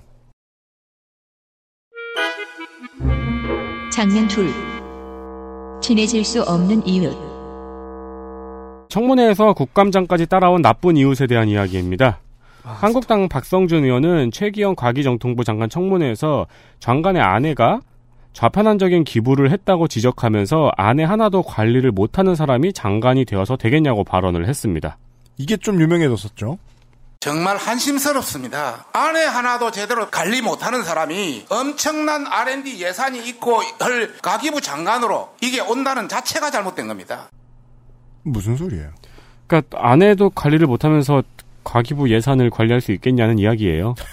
[3.92, 4.50] 장면 둘.
[5.80, 7.10] 친해질 수 없는 이유.
[8.88, 12.20] 청문회에서 국감장까지 따라온 나쁜 이웃에 대한 이야기입니다.
[12.66, 16.48] 한국당 박성준 의원은 최기영 과기정통부 장관 청문회에서
[16.80, 17.80] 장관의 아내가
[18.32, 24.98] 좌편안적인 기부를 했다고 지적하면서 아내 하나도 관리를 못하는 사람이 장관이 되어서 되겠냐고 발언을 했습니다.
[25.38, 26.58] 이게 좀 유명해졌었죠.
[27.20, 28.86] 정말 한심스럽습니다.
[28.92, 36.08] 아내 하나도 제대로 관리 못하는 사람이 엄청난 R&D 예산이 있고 할 가기부 장관으로 이게 온다는
[36.08, 37.28] 자체가 잘못된 겁니다.
[38.22, 38.90] 무슨 소리예요?
[39.46, 41.22] 그러니까 아내도 관리를 못하면서
[41.66, 43.94] 과기부 예산을 관리할 수 있겠냐는 이야기예요.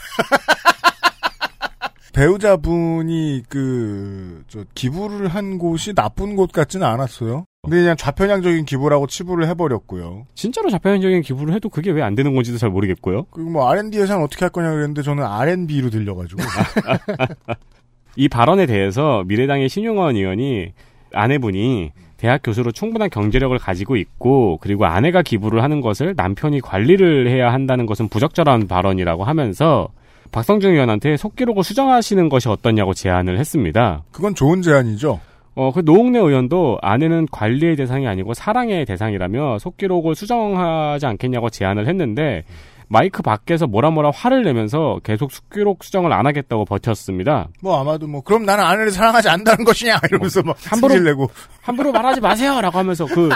[2.14, 7.46] 배우자분이 그, 저, 기부를 한 곳이 나쁜 곳 같지는 않았어요.
[7.64, 10.28] 근데 그냥 좌편향적인 기부라고 치부를 해버렸고요.
[10.36, 13.26] 진짜로 자편적인 기부를 해도 그게 왜 안 되는 건지도 잘 모르겠고요.
[13.32, 16.42] 그리고 뭐 R&D 예산 어떻게 할 거냐 그랬는데 저는 R&B로 들려가지고.
[18.16, 20.74] 이 발언에 대해서 미래당의 신용원 의원이
[21.14, 21.92] 아내분이
[22.24, 27.86] 대학 교수로 충분한 경제력을 가지고 있고 그리고 아내가 기부를 하는 것을 남편이 관리를 해야 한다는
[27.86, 29.90] 것은 부적절한 발언이라고 하면서
[30.32, 34.04] 박성중 의원한테 속기록을 수정하시는 것이 어떠냐고 제안을 했습니다.
[34.14, 35.20] 그건 좋은 제안이죠.
[35.56, 42.46] 어, 그 노웅래 의원도 아내는 관리의 대상이 아니고 사랑의 대상이라며 속기록을 수정하지 않겠냐고 제안을 했는데
[42.94, 47.48] 마이크 밖에서 뭐라 뭐라 화를 내면서 계속 속기록 수정을 안 하겠다고 버텼습니다.
[47.60, 50.00] 뭐 아마도 뭐, 그럼 나는 아내를 사랑하지 않는다는 것이냐!
[50.10, 51.30] 이러면서 막 함부로- 내고.
[51.64, 53.30] 함부로 말하지 마세요라고 하면서 그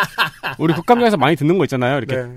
[0.60, 1.98] 우리 국감장에서 많이 듣는 거 있잖아요.
[1.98, 2.30] 이렇게 네.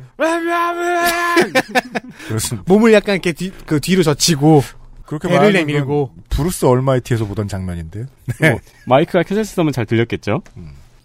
[2.26, 2.64] 그렇습니다.
[2.66, 4.62] 몸을 약간 이렇게 뒤, 그 뒤로 젖히고
[5.04, 6.12] 그렇게 배를 말하면 내밀고.
[6.30, 8.06] 브루스 올마이티에서 보던 장면인데.
[8.40, 10.42] 뭐 마이크가 켜져 있으면 잘 들렸겠죠.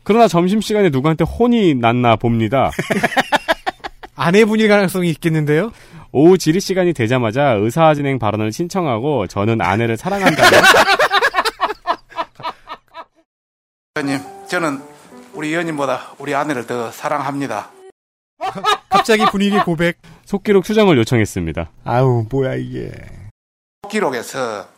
[0.03, 2.72] 그러나 점심 시간에 누구한테 혼이 났나 봅니다.
[4.16, 5.72] 아내분일 가능성이 있겠는데요.
[6.18, 10.47] 오후 지리 시간이 되자마자 의사 진행 발언을 신청하고 저는 아내를 사랑한다며
[13.97, 14.82] 의원님, 저는
[15.34, 17.70] 우리 의원님보다 우리 아내를 더 사랑합니다.
[18.89, 19.97] 갑자기 분위기 고백.
[20.24, 21.70] 속기록 수정을 요청했습니다.
[21.84, 22.93] 아우, 뭐야, 이게.
[23.89, 24.70] 기록에서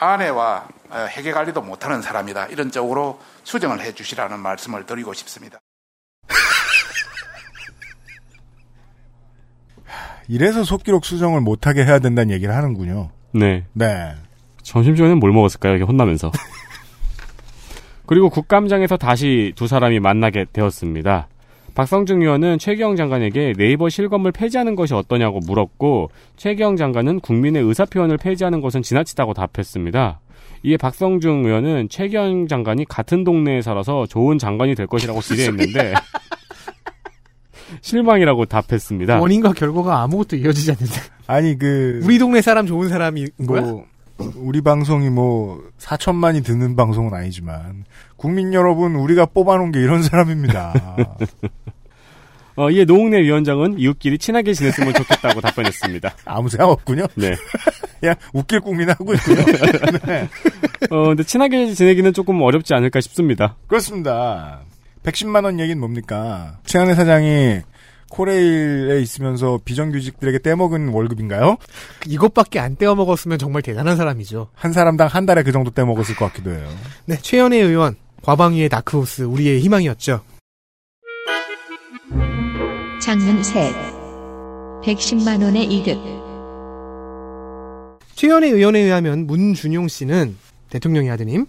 [0.00, 2.46] 아내와 어, 회계 관리도 못하는 사람이다.
[2.46, 5.60] 이런 쪽으로 수정을 해 주시라는 말씀을 드리고 싶습니다.
[10.32, 13.10] 이래서 속기록 수정을 못하게 해야 된다는 얘기를 하는군요.
[13.32, 13.64] 네.
[13.74, 14.12] 네.
[14.62, 15.74] 점심시간에는 뭘 먹었을까요?
[15.74, 16.32] 이게 혼나면서.
[18.06, 21.28] 그리고 국감장에서 다시 두 사람이 만나게 되었습니다.
[21.74, 28.62] 박성중 의원은 최경 장관에게 네이버 실검을 폐지하는 것이 어떠냐고 물었고 최경 장관은 국민의 의사표현을 폐지하는
[28.62, 30.20] 것은 지나치다고 답했습니다.
[30.62, 35.92] 이에 박성중 의원은 최경 장관이 같은 동네에 살아서 좋은 장관이 될 것이라고 기대했는데
[37.80, 39.20] 실망이라고 답했습니다.
[39.20, 41.00] 원인과 결과가 아무것도 이어지지 않는데.
[41.26, 43.62] 아니 그 우리 동네 사람 좋은 사람인 거야?
[43.62, 43.86] 뭐
[44.36, 47.84] 우리 방송이 뭐 4천만이 듣는 방송은 아니지만
[48.16, 50.74] 국민 여러분 우리가 뽑아놓은 게 이런 사람입니다.
[52.54, 56.14] 어, 이에 노웅래 위원장은 이웃끼리 친하게 지냈으면 좋겠다고 답변했습니다.
[56.26, 57.06] 아무 생각 없군요.
[57.14, 57.34] 네.
[58.00, 59.44] 그냥 웃길 국민 하고 있군요.
[60.06, 60.28] 네.
[60.90, 63.56] 어, 근데 친하게 지내기는 조금 어렵지 않을까 싶습니다.
[63.68, 64.60] 그렇습니다.
[65.02, 66.58] 110만 원 얘기는 뭡니까?
[66.64, 67.60] 최한혜 사장이
[68.10, 71.56] 코레일에 있으면서 비정규직들에게 떼먹은 월급인가요?
[72.06, 74.48] 이것밖에 안 떼어 먹었으면 정말 대단한 사람이죠.
[74.54, 76.68] 한 사람당 한 달에 그 정도 떼먹었을 것 같기도 해요.
[77.06, 80.20] 네, 최연애 의원, 과방위의 다크호스, 우리의 희망이었죠.
[83.00, 83.74] 장문 셋.
[84.84, 85.98] 110만 원의 이득.
[88.14, 90.36] 최연애 의원에 의하면 문준용 씨는
[90.68, 91.46] 대통령의 아드님,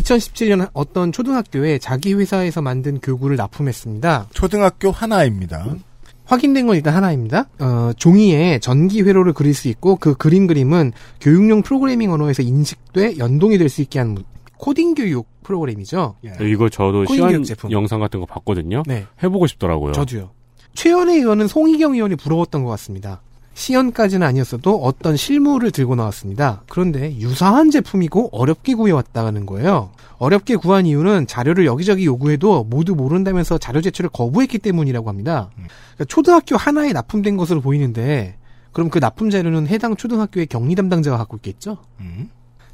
[0.00, 4.28] 2017년 어떤 초등학교에 자기 회사에서 만든 교구를 납품했습니다.
[4.32, 5.76] 초등학교 하나입니다.
[6.24, 7.48] 확인된 건 일단 하나입니다.
[7.60, 13.58] 어, 종이에 전기 회로를 그릴 수 있고 그 그린 그림은 교육용 프로그래밍 언어에서 인식돼 연동이
[13.58, 14.18] 될 수 있게 하는
[14.58, 16.16] 코딩 교육 프로그램이죠.
[16.40, 17.70] 이거 저도 코인 시연 교육 제품.
[17.70, 18.82] 영상 같은 거 봤거든요.
[18.86, 19.06] 네.
[19.22, 19.92] 해보고 싶더라고요.
[19.92, 20.30] 저도요.
[20.74, 23.22] 최연애 의원은 송희경 의원이 부러웠던 것 같습니다.
[23.56, 26.62] 시연까지는 아니었어도 어떤 실물을 들고 나왔습니다.
[26.68, 29.90] 그런데 유사한 제품이고 어렵게 구해왔다는 거예요.
[30.18, 35.50] 어렵게 구한 이유는 자료를 여기저기 요구해도 모두 모른다면서 자료 제출을 거부했기 때문이라고 합니다.
[35.54, 38.36] 그러니까 초등학교 하나에 납품된 것으로 보이는데
[38.72, 41.78] 그럼 그 납품 자료는 해당 초등학교의 격리 담당자가 갖고 있겠죠?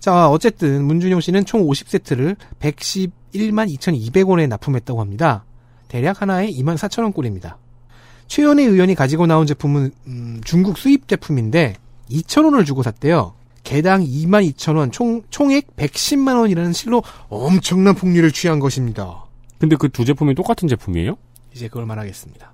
[0.00, 5.44] 자, 어쨌든 문준용 씨는 총 50세트를 111만 2,200원에 납품했다고 합니다.
[5.86, 7.56] 대략 하나에 2만 4천 원 꼴입니다.
[8.26, 11.74] 최연애 의원이 가지고 나온 제품은 음, 중국 수입 제품인데
[12.10, 13.34] 2천 원을 주고 샀대요.
[13.64, 19.24] 개당 2만 2천 원, 총 총액 110만 원이라는 실로 엄청난 폭리를 취한 것입니다.
[19.58, 21.16] 근데 그 두 제품이 똑같은 제품이에요?
[21.54, 22.52] 이제 그걸 말하겠습니다.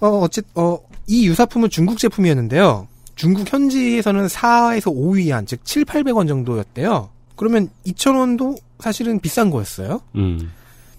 [0.00, 2.88] 어, 어쨌, 어, 이 유사품은 중국 제품이었는데요.
[3.14, 7.10] 중국 현지에서는 4에서 5위 안, 즉 7, 800원 정도였대요.
[7.36, 10.00] 그러면 2,000원도 사실은 비싼 거였어요.
[10.16, 10.50] 음.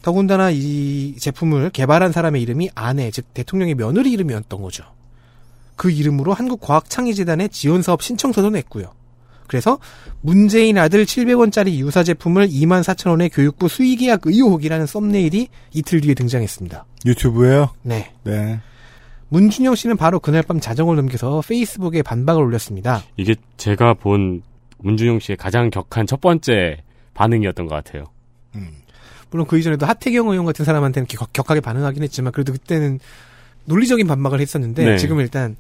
[0.02, 4.84] 더군다나 이 제품을 개발한 사람의 이름이 아내, 즉 대통령의 며느리 이름이었던 거죠.
[5.76, 8.94] 그 이름으로 한국과학창의재단에 지원사업 신청서도 냈고요.
[9.48, 9.80] 그래서
[10.22, 16.86] 문재인 아들 700원짜리 유사 제품을 2만 4천 원의 교육부 수의계약 의혹이라는 썸네일이 이틀 뒤에 등장했습니다.
[17.06, 17.72] 유튜브에요?
[17.82, 18.14] 네.
[18.24, 18.62] 네.
[19.28, 23.04] 문준영 씨는 바로 그날 밤 자정을 넘겨서 페이스북에 반박을 올렸습니다.
[23.18, 24.42] 이게 제가 본
[24.78, 26.78] 문준용 씨의 가장 격한 첫 번째
[27.14, 28.06] 반응이었던 것 같아요.
[29.32, 33.00] 물론 그 이전에도 하태경 의원 같은 사람한테는 격, 격하게 반응하긴 했지만 그래도 그때는
[33.66, 34.98] 논리적인 반박을 했었는데 네.
[34.98, 35.56] 지금 은 일단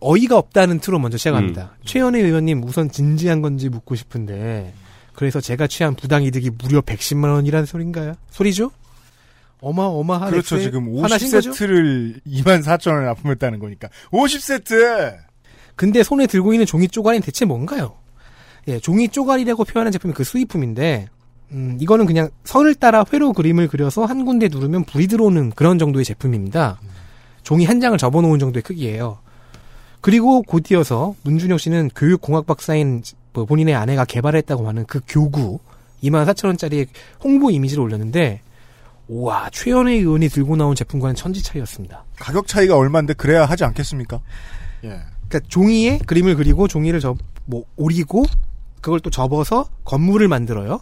[0.00, 1.76] 어이가 없다는 틀로 먼저 시작합니다.
[1.84, 4.72] 최연애 의원님 우선 진지한 건지 묻고 싶은데
[5.14, 8.14] 그래서 제가 취한 부당이득이 무려 110만 원이라는 소린가요?
[8.30, 8.70] 소리죠?
[9.60, 10.58] 어마어마한 그렇죠.
[10.58, 11.50] 지금 화나신 거죠?
[11.50, 13.88] 50세트를 2만 4천 원에 납품했다는 거니까.
[14.10, 15.16] 50세트!
[15.74, 17.96] 근데 손에 들고 있는 종이 쪼가리는 대체 뭔가요?
[18.68, 21.08] 예, 종이 쪼가리라고 표현한 제품이 그 수입품인데,
[21.52, 26.04] 음, 이거는 그냥 선을 따라 회로 그림을 그려서 한 군데 누르면 불이 들어오는 그런 정도의
[26.04, 26.80] 제품입니다.
[27.42, 29.18] 종이 한 장을 접어놓은 정도의 크기예요.
[30.00, 35.58] 그리고 곧이어서 문준혁 씨는 교육공학 박사인 뭐 본인의 아내가 개발했다고 하는 그 교구
[36.02, 36.86] 2만 4천 원짜리
[37.22, 38.40] 홍보 이미지를 올렸는데,
[39.08, 42.04] 우와 최연애 의원이 들고 나온 제품과는 천지 차이였습니다.
[42.16, 44.20] 가격 차이가 얼마인데 그래야 하지 않겠습니까?
[44.84, 44.88] 예.
[45.28, 48.24] 그러니까 종이에 그림을 그리고 종이를 접, 뭐, 오리고,
[48.80, 50.80] 그걸 또 접어서 건물을 만들어요.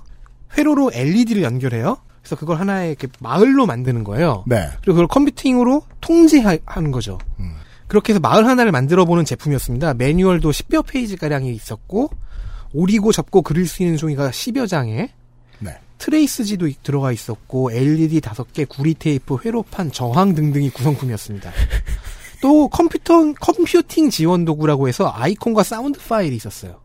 [0.57, 1.99] 회로로 LED를 연결해요.
[2.21, 4.45] 그래서 그걸 하나의 이렇게 마을로 만드는 거예요.
[4.47, 4.69] 네.
[4.81, 7.19] 그리고 그걸 컴퓨팅으로 통제하는 거죠.
[7.87, 9.95] 그렇게 해서 마을 하나를 만들어 보는 제품이었습니다.
[9.95, 12.11] 매뉴얼도 10여 페이지 가량이 있었고,
[12.73, 15.11] 오리고 접고 그릴 수 있는 종이가 10여 장에,
[15.59, 15.77] 네.
[15.99, 21.51] 트레이싱지도 들어가 있었고, LED 5개, 구리 테이프, 회로판, 저항 등등이 구성품이었습니다.
[22.41, 26.81] 또 컴퓨터 컴퓨팅 지원 도구라고 해서 아이콘과 사운드 파일이 있었어요.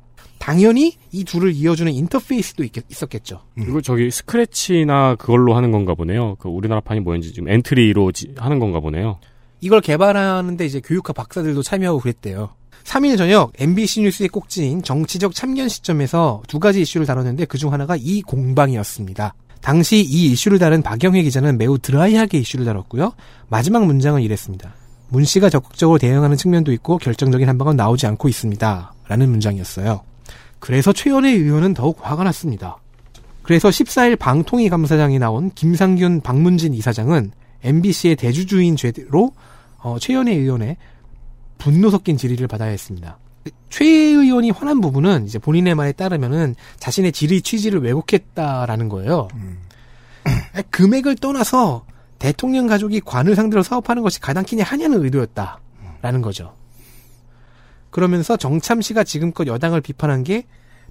[0.49, 3.41] 당연히 이 둘을 이어주는 인터페이스도 있, 있었겠죠.
[3.53, 6.37] 그리고 저기 스크래치나 그걸로 하는 건가 보네요.
[6.39, 9.19] 그 우리나라 판이 뭐였는지 지금 엔트리로 지- 하는 건가 보네요.
[9.61, 12.49] 이걸 개발하는데 이제 교육학 박사들도 참여하고 그랬대요.
[12.83, 18.23] 3일 저녁 MBC 뉴스의 꼭지인 정치적 참견 시점에서 두 가지 이슈를 다뤘는데 그중 하나가 이
[18.23, 19.35] 공방이었습니다.
[19.61, 23.11] 당시 이 이슈를 다룬 박영혜 기자는 매우 드라이하게 이슈를 다뤘고요.
[23.49, 24.73] 마지막 문장은 이랬습니다.
[25.09, 28.93] 문 씨가 적극적으로 대응하는 측면도 있고 결정적인 한 방은 나오지 않고 있습니다.
[29.07, 30.01] 라는 문장이었어요.
[30.59, 32.77] 그래서 최연의 의원은 더욱 화가 났습니다.
[33.41, 37.31] 그래서 14일 방통위 감사장에 나온 김상균 박문진 이사장은
[37.63, 39.33] MBC의 대주주인 죄로
[39.79, 40.77] 어, 최연의 의원의
[41.57, 43.17] 분노 섞인 질의를 받아야 했습니다.
[43.69, 49.27] 최 의원이 화난 부분은 이제 본인의 말에 따르면은 자신의 질의 취지를 왜곡했다라는 거예요.
[50.71, 51.85] 금액을 떠나서
[52.17, 56.53] 대통령 가족이 관을 상대로 사업하는 것이 가당키냐 하냐는 의도였다라는 거죠.
[57.89, 60.45] 그러면서 정참 씨가 지금껏 여당을 비판한 게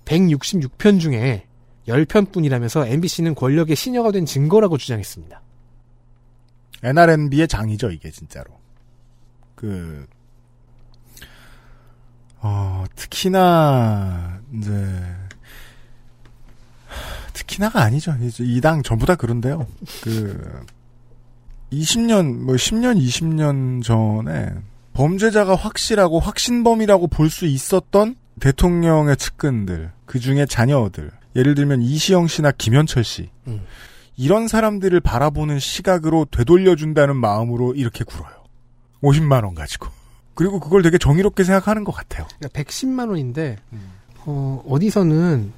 [0.05, 1.47] 166편 중에
[1.87, 5.41] 10편뿐이라면서 MBC는 권력의 신여가 된 증거라고 주장했습니다.
[6.83, 8.59] NRNB의 장이죠, 이게 진짜로.
[9.55, 10.07] 그,
[12.41, 14.73] 어, 특히나, 이제,
[17.33, 18.15] 특히나가 아니죠.
[18.41, 19.67] 이 당 전부 다 그런데요.
[20.03, 20.65] 그,
[21.73, 24.55] 20년, 뭐 10년, 20년 전에
[24.99, 32.53] 범죄자가 확실하고 확신범이라고 볼 수 있었던 대통령의 측근들, 그 중에 자녀들, 예를 들면 이시영 씨나
[32.57, 33.61] 김현철 씨, 음.
[34.17, 38.33] 이런 사람들을 바라보는 시각으로 되돌려준다는 마음으로 이렇게 굴어요.
[39.03, 39.87] 50만 원 가지고.
[40.35, 42.27] 그리고 그걸 되게 정의롭게 생각하는 것 같아요.
[42.39, 43.57] 그러니까 110만 원인데
[44.25, 45.53] 어, 어디서는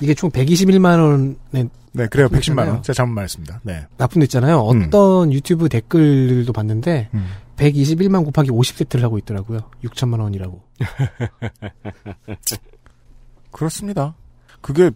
[0.00, 2.28] 이게 총 121만 원에 네, 그래요.
[2.28, 2.70] 110만 있잖아요.
[2.70, 2.82] 원.
[2.82, 3.60] 제가 잘못 말했습니다.
[3.64, 3.86] 네.
[3.96, 4.68] 납품도 있잖아요.
[4.70, 4.84] 음.
[4.86, 7.26] 어떤 유튜브 댓글들도 봤는데 음.
[7.60, 9.60] 121만 곱하기 50세트를 하고 있더라고요.
[9.84, 10.62] 6천만 원이라고.
[13.52, 14.14] 그렇습니다.
[14.60, 14.90] 그게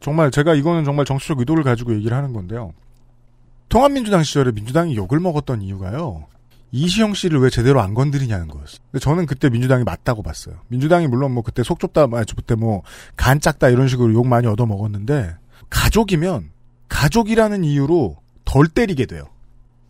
[0.00, 2.72] 정말 제가 이거는 정말 정치적 의도를 가지고 얘기를 하는 건데요.
[3.68, 6.26] 통합민주당 시절에 민주당이 욕을 먹었던 이유가요.
[6.70, 8.78] 이시영 씨를 왜 제대로 안 건드리냐는 거였어요.
[9.00, 10.56] 저는 그때 민주당이 맞다고 봤어요.
[10.68, 12.82] 민주당이 물론 뭐 그때 속 좁다, 아, 그때 뭐
[13.16, 15.34] 간 짝다 이런 식으로 욕 많이 얻어 먹었는데
[15.70, 16.50] 가족이면
[16.88, 19.24] 가족이라는 이유로 덜 때리게 돼요.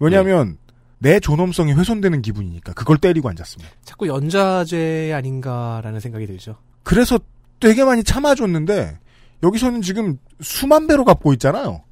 [0.00, 0.56] 왜냐하면
[0.98, 3.70] 내 존엄성이 훼손되는 기분이니까 그걸 때리고 앉았습니다.
[3.84, 6.56] 자꾸 연좌제 아닌가라는 생각이 들죠.
[6.82, 7.18] 그래서
[7.60, 8.98] 되게 많이 참아줬는데
[9.42, 11.82] 여기서는 지금 수만 배로 갚고 있잖아요.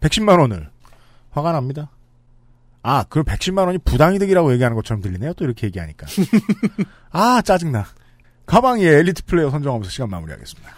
[0.00, 0.70] 110만 원을.
[1.30, 1.90] 화가 납니다.
[2.82, 5.34] 아, 그럼 110만 원이 부당이득이라고 얘기하는 것처럼 들리네요.
[5.34, 6.06] 또 이렇게 얘기하니까.
[7.10, 7.84] 아, 짜증나.
[8.46, 10.70] 가방에 엘리트 플레이어 선정하면서 시간 마무리하겠습니다.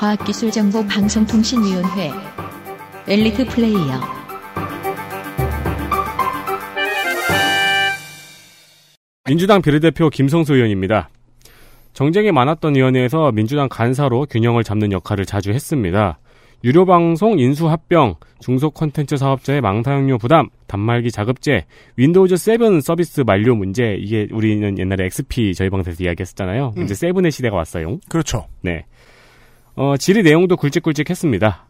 [0.00, 2.10] 과학기술정보방송통신위원회
[3.06, 4.00] 엘리트 플레이어
[9.26, 11.10] 민주당 비례대표 김성수 의원입니다.
[11.92, 16.18] 정쟁이 많았던 위원회에서 민주당 간사로 균형을 잡는 역할을 자주 했습니다.
[16.64, 23.54] 유료 방송 인수 합병, 중소 콘텐츠 사업자의 망사용료 부담, 단말기 자급제, 윈도우즈 7 서비스 만료
[23.54, 26.74] 문제, 이게 우리는 옛날에 XP 저희 방송에서 이야기했었잖아요.
[26.76, 26.84] 음.
[26.84, 27.98] 이제 Seven의 시대가 왔어요.
[28.08, 28.46] 그렇죠.
[28.62, 28.86] 네.
[29.74, 31.64] 어, 질의 내용도 굵직굵직했습니다.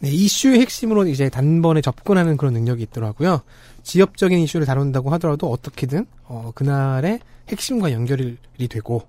[0.00, 3.42] 네, 이슈의 핵심으로 이제 단번에 접근하는 그런 능력이 있더라고요.
[3.84, 8.36] 지역적인 이슈를 다룬다고 하더라도 어떻게든 어, 그날의 핵심과 연결이
[8.68, 9.06] 되고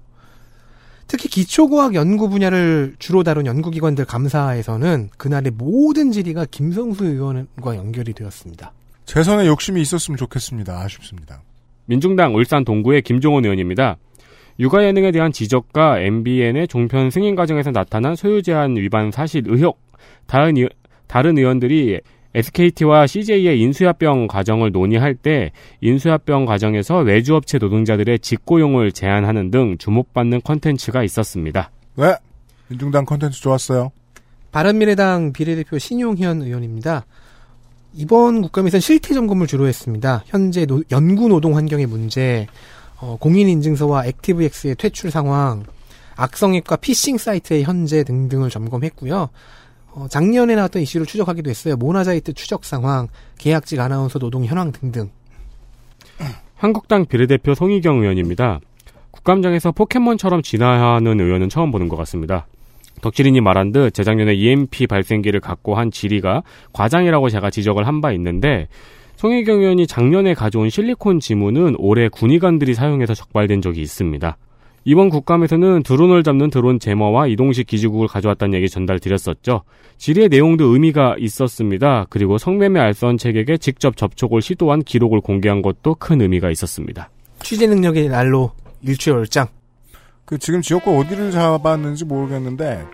[1.08, 8.72] 특히 기초과학 연구 분야를 주로 다룬 연구기관들 감사에서는 그날의 모든 질의가 김성수 의원과 연결이 되었습니다.
[9.06, 10.80] 재선에 욕심이 있었으면 좋겠습니다.
[10.80, 11.42] 아쉽습니다.
[11.86, 13.98] 민중당 울산 동구의 김종원 의원입니다.
[14.60, 19.80] 육아 예능에 대한 지적과 MBN의 종편 승인 과정에서 나타난 소유 제한 위반 사실 의혹,
[20.28, 20.70] 다른, 의,
[21.08, 22.00] 다른 의원들이
[22.36, 25.52] SKT와 CJ의 인수합병 과정을 논의할 때
[25.82, 31.70] 인수합병 과정에서 외주업체 노동자들의 직고용을 제안하는 등 주목받는 컨텐츠가 있었습니다.
[31.96, 32.16] 네.
[32.70, 33.92] 민중당 컨텐츠 좋았어요.
[34.52, 37.06] 바른미래당 비례대표 신용현 의원입니다.
[37.96, 40.24] 이번 국감에서는 실태 점검을 주로 했습니다.
[40.26, 42.48] 현재 노- 연구 노동 환경의 문제,
[43.04, 45.64] 어, 공인인증서와 ActiveX의 퇴출 상황,
[46.16, 49.30] 악성앱과 피싱 사이트의 현재 등등을 점검했고요.
[49.92, 51.76] 어, 작년에 나왔던 이슈를 추적하기도 했어요.
[51.76, 55.10] 모나자이트 추적 상황, 계약직 아나운서 노동 현황 등등.
[56.56, 58.62] 한국당 비례대표 송희경 의원입니다.
[59.12, 62.48] 국감장에서 포켓몬처럼 진화하는 의원은 처음 보는 것 같습니다.
[63.02, 66.42] 덕질인이 말한 듯 재작년에 EMP 발생기를 갖고 한 질의가
[66.72, 68.70] 과장이라고 제가 지적을 한 바 있는데
[69.24, 74.36] 송희경 의원이 작년에 가져온 실리콘 지문은 올해 군의관들이 사용해서 적발된 적이 있습니다.
[74.84, 79.62] 이번 국감에서는 드론을 잡는 드론 제머와 이동식 기지국을 가져왔다는 얘기 전달드렸었죠.
[79.98, 82.06] 질의의 내용도 의미가 있었습니다.
[82.10, 87.10] 그리고 성매매 알선 책에게 직접 접촉을 시도한 기록을 공개한 것도 큰 의미가 있었습니다.
[87.40, 88.52] 취재 능력의 날로
[88.82, 89.48] 일취월장.
[90.26, 92.86] 그 지금 지역구 어디를 잡았는지 모르겠는데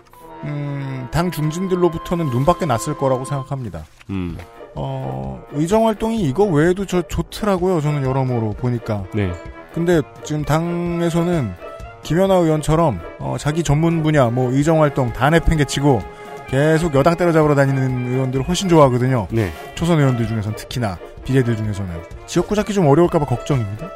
[0.44, 3.84] 음, 당 중진들로부터는 눈밖에 났을 거라고 생각합니다.
[4.10, 4.36] 음.
[4.74, 7.80] 어, 의정 활동이 이거 외에도 저 좋더라고요.
[7.80, 9.04] 저는 여러모로 보니까.
[9.14, 9.32] 네.
[9.72, 11.54] 근데 지금 당에서는
[12.02, 16.02] 김연아 의원처럼 어, 자기 전문 분야 뭐 의정 활동 다 내팽개치고
[16.48, 19.28] 계속 여당 때려잡으러 다니는 의원들을 훨씬 좋아하거든요.
[19.30, 19.52] 네.
[19.74, 21.90] 초선 의원들 중에서는 특히나 비례들 중에서는
[22.26, 23.88] 지역구 잡기 좀 어려울까봐 걱정입니다.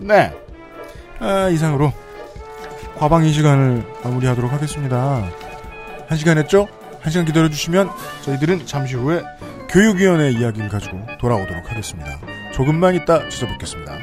[0.00, 0.32] 네.
[1.18, 1.92] 아, 이상으로
[2.98, 5.28] 과방 이 시간을 마무리하도록 하겠습니다.
[6.06, 6.68] 한 시간 했죠?
[7.00, 7.90] 한 시간 기다려주시면
[8.22, 9.22] 저희들은 잠시 후에
[9.68, 12.18] 교육위원회 이야기를 가지고 돌아오도록 하겠습니다.
[12.52, 13.98] 조금만 있다 찾아뵙겠습니다.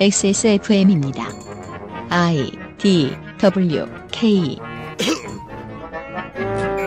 [0.00, 1.24] XSFM입니다.
[2.10, 4.58] I D W K